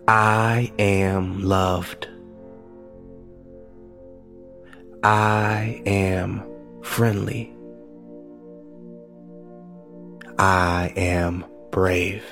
I 0.07 0.71
am 0.79 1.43
loved. 1.43 2.07
I 5.03 5.81
am 5.85 6.43
friendly. 6.81 7.54
I 10.37 10.91
am 10.95 11.45
brave. 11.71 12.23